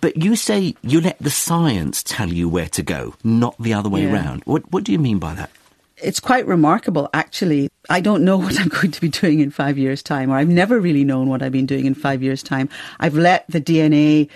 But 0.00 0.16
you 0.16 0.36
say 0.36 0.76
you 0.82 1.00
let 1.00 1.18
the 1.18 1.30
science 1.30 2.02
tell 2.02 2.28
you 2.28 2.48
where 2.48 2.68
to 2.68 2.82
go, 2.82 3.14
not 3.24 3.56
the 3.58 3.72
other 3.74 3.88
way 3.88 4.02
yeah. 4.02 4.12
around. 4.12 4.42
What, 4.44 4.70
what 4.70 4.84
do 4.84 4.92
you 4.92 4.98
mean 4.98 5.18
by 5.18 5.34
that? 5.34 5.50
It's 5.96 6.20
quite 6.20 6.46
remarkable, 6.46 7.08
actually. 7.14 7.70
I 7.88 8.00
don't 8.00 8.24
know 8.24 8.36
what 8.44 8.60
I'm 8.60 8.68
going 8.68 8.90
to 8.90 9.00
be 9.00 9.08
doing 9.08 9.40
in 9.40 9.50
five 9.50 9.78
years' 9.78 10.02
time, 10.02 10.30
or 10.30 10.36
I've 10.36 10.48
never 10.48 10.78
really 10.78 11.04
known 11.04 11.28
what 11.28 11.42
I've 11.42 11.52
been 11.52 11.66
doing 11.66 11.86
in 11.86 11.94
five 11.94 12.22
years' 12.22 12.42
time. 12.42 12.68
I've 13.00 13.14
let 13.14 13.46
the 13.48 13.60
DNA 13.60 14.28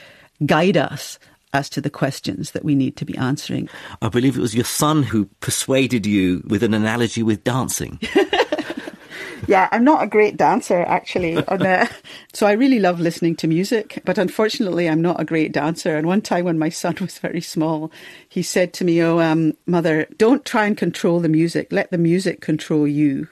guide 0.45 0.77
us 0.77 1.19
as 1.57 1.69
to 1.71 1.81
the 1.81 1.91
questions 1.91 2.53
that 2.53 2.65
we 2.65 2.75
need 2.75 2.97
to 2.99 3.05
be 3.05 3.17
answering. 3.17 3.69
I 4.03 4.09
believe 4.09 4.37
it 4.37 4.41
was 4.41 4.55
your 4.55 4.65
son 4.65 5.03
who 5.03 5.25
persuaded 5.41 6.07
you 6.07 6.43
with 6.47 6.63
an 6.63 6.75
analogy 6.75 7.23
with 7.23 7.43
dancing. 7.43 7.99
yeah, 9.47 9.69
I'm 9.73 9.85
not 9.85 10.03
a 10.03 10.07
great 10.07 10.37
dancer 10.37 10.83
actually. 10.83 11.37
so 12.33 12.47
I 12.47 12.53
really 12.53 12.79
love 12.79 13.01
listening 13.01 13.37
to 13.37 13.49
music, 13.49 14.03
but 14.05 14.19
unfortunately, 14.19 14.89
I'm 14.89 15.03
not 15.03 15.21
a 15.21 15.25
great 15.25 15.53
dancer. 15.53 15.97
And 15.97 16.07
one 16.07 16.23
time 16.23 16.45
when 16.45 16.59
my 16.59 16.69
son 16.69 16.97
was 17.01 17.19
very 17.19 17.41
small, 17.41 17.91
he 18.29 18.43
said 18.43 18.73
to 18.75 18.85
me, 18.85 19.03
"Oh, 19.03 19.19
um, 19.21 19.55
mother, 19.67 20.07
don't 20.19 20.45
try 20.45 20.67
and 20.67 20.77
control 20.77 21.21
the 21.21 21.29
music. 21.29 21.73
Let 21.73 21.91
the 21.91 21.99
music 21.99 22.41
control 22.41 22.87
you." 22.87 23.29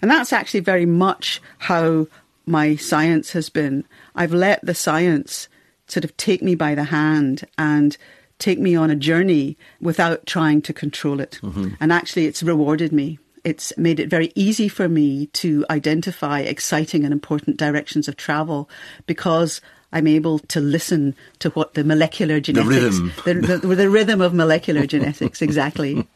And 0.00 0.10
that's 0.10 0.32
actually 0.32 0.60
very 0.60 0.86
much 0.86 1.42
how 1.58 2.06
my 2.46 2.76
science 2.76 3.32
has 3.32 3.48
been. 3.48 3.84
I've 4.14 4.34
let 4.34 4.64
the 4.64 4.74
science 4.74 5.48
sort 5.86 6.04
of 6.04 6.16
take 6.16 6.42
me 6.42 6.54
by 6.54 6.74
the 6.74 6.84
hand 6.84 7.44
and 7.58 7.96
take 8.38 8.58
me 8.58 8.74
on 8.74 8.90
a 8.90 8.96
journey 8.96 9.56
without 9.80 10.26
trying 10.26 10.60
to 10.62 10.72
control 10.72 11.20
it. 11.20 11.38
Mm-hmm. 11.42 11.74
And 11.80 11.92
actually, 11.92 12.26
it's 12.26 12.42
rewarded 12.42 12.92
me. 12.92 13.18
It's 13.44 13.76
made 13.76 14.00
it 14.00 14.08
very 14.08 14.32
easy 14.34 14.68
for 14.68 14.88
me 14.88 15.26
to 15.26 15.64
identify 15.68 16.40
exciting 16.40 17.04
and 17.04 17.12
important 17.12 17.58
directions 17.58 18.08
of 18.08 18.16
travel 18.16 18.70
because 19.06 19.60
I'm 19.92 20.06
able 20.08 20.40
to 20.40 20.60
listen 20.60 21.14
to 21.38 21.50
what 21.50 21.74
the 21.74 21.84
molecular 21.84 22.40
genetics, 22.40 22.98
the 22.98 23.22
rhythm, 23.24 23.42
the, 23.42 23.58
the, 23.58 23.74
the 23.76 23.90
rhythm 23.90 24.20
of 24.20 24.34
molecular 24.34 24.86
genetics, 24.86 25.40
exactly. 25.40 26.06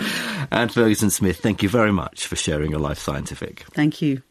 Anne 0.50 0.70
Ferguson 0.70 1.10
Smith, 1.10 1.38
thank 1.38 1.62
you 1.62 1.68
very 1.68 1.92
much 1.92 2.26
for 2.26 2.36
sharing 2.36 2.70
your 2.70 2.80
life 2.80 2.98
scientific. 2.98 3.64
Thank 3.72 4.00
you. 4.00 4.22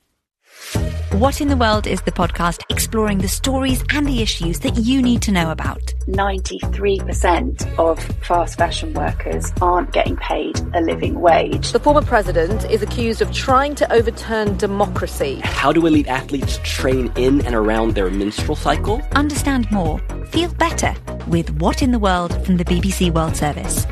What 1.16 1.40
in 1.40 1.48
the 1.48 1.56
World 1.56 1.88
is 1.88 2.02
the 2.02 2.12
podcast 2.12 2.62
exploring 2.70 3.20
the 3.20 3.30
stories 3.30 3.82
and 3.94 4.06
the 4.06 4.22
issues 4.22 4.60
that 4.60 4.78
you 4.78 5.02
need 5.02 5.22
to 5.22 5.32
know 5.32 5.50
about. 5.50 5.94
93% 6.08 7.80
of 7.80 8.04
fast 8.22 8.58
fashion 8.58 8.94
workers 8.94 9.54
aren't 9.62 9.94
getting 9.94 10.18
paid 10.18 10.60
a 10.74 10.82
living 10.82 11.22
wage. 11.22 11.72
The 11.72 11.80
former 11.80 12.02
president 12.02 12.70
is 12.70 12.82
accused 12.82 13.22
of 13.22 13.32
trying 13.32 13.76
to 13.76 13.94
overturn 13.94 14.58
democracy. 14.58 15.40
How 15.42 15.72
do 15.72 15.86
elite 15.86 16.08
athletes 16.08 16.60
train 16.64 17.10
in 17.16 17.46
and 17.46 17.56
around 17.56 17.96
their 17.96 18.10
menstrual 18.10 18.58
cycle? 18.58 19.02
Understand 19.14 19.72
more, 19.72 20.00
feel 20.28 20.54
better 20.56 20.94
with 21.28 21.50
What 21.62 21.82
in 21.82 21.92
the 21.92 22.00
World 22.00 22.46
from 22.46 22.58
the 22.58 22.66
BBC 22.66 23.14
World 23.14 23.38
Service. 23.38 23.88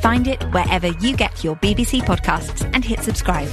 Find 0.00 0.26
it 0.26 0.42
wherever 0.54 0.86
you 0.86 1.16
get 1.16 1.44
your 1.44 1.56
BBC 1.56 2.00
podcasts 2.00 2.64
and 2.72 2.82
hit 2.82 3.00
subscribe. 3.00 3.50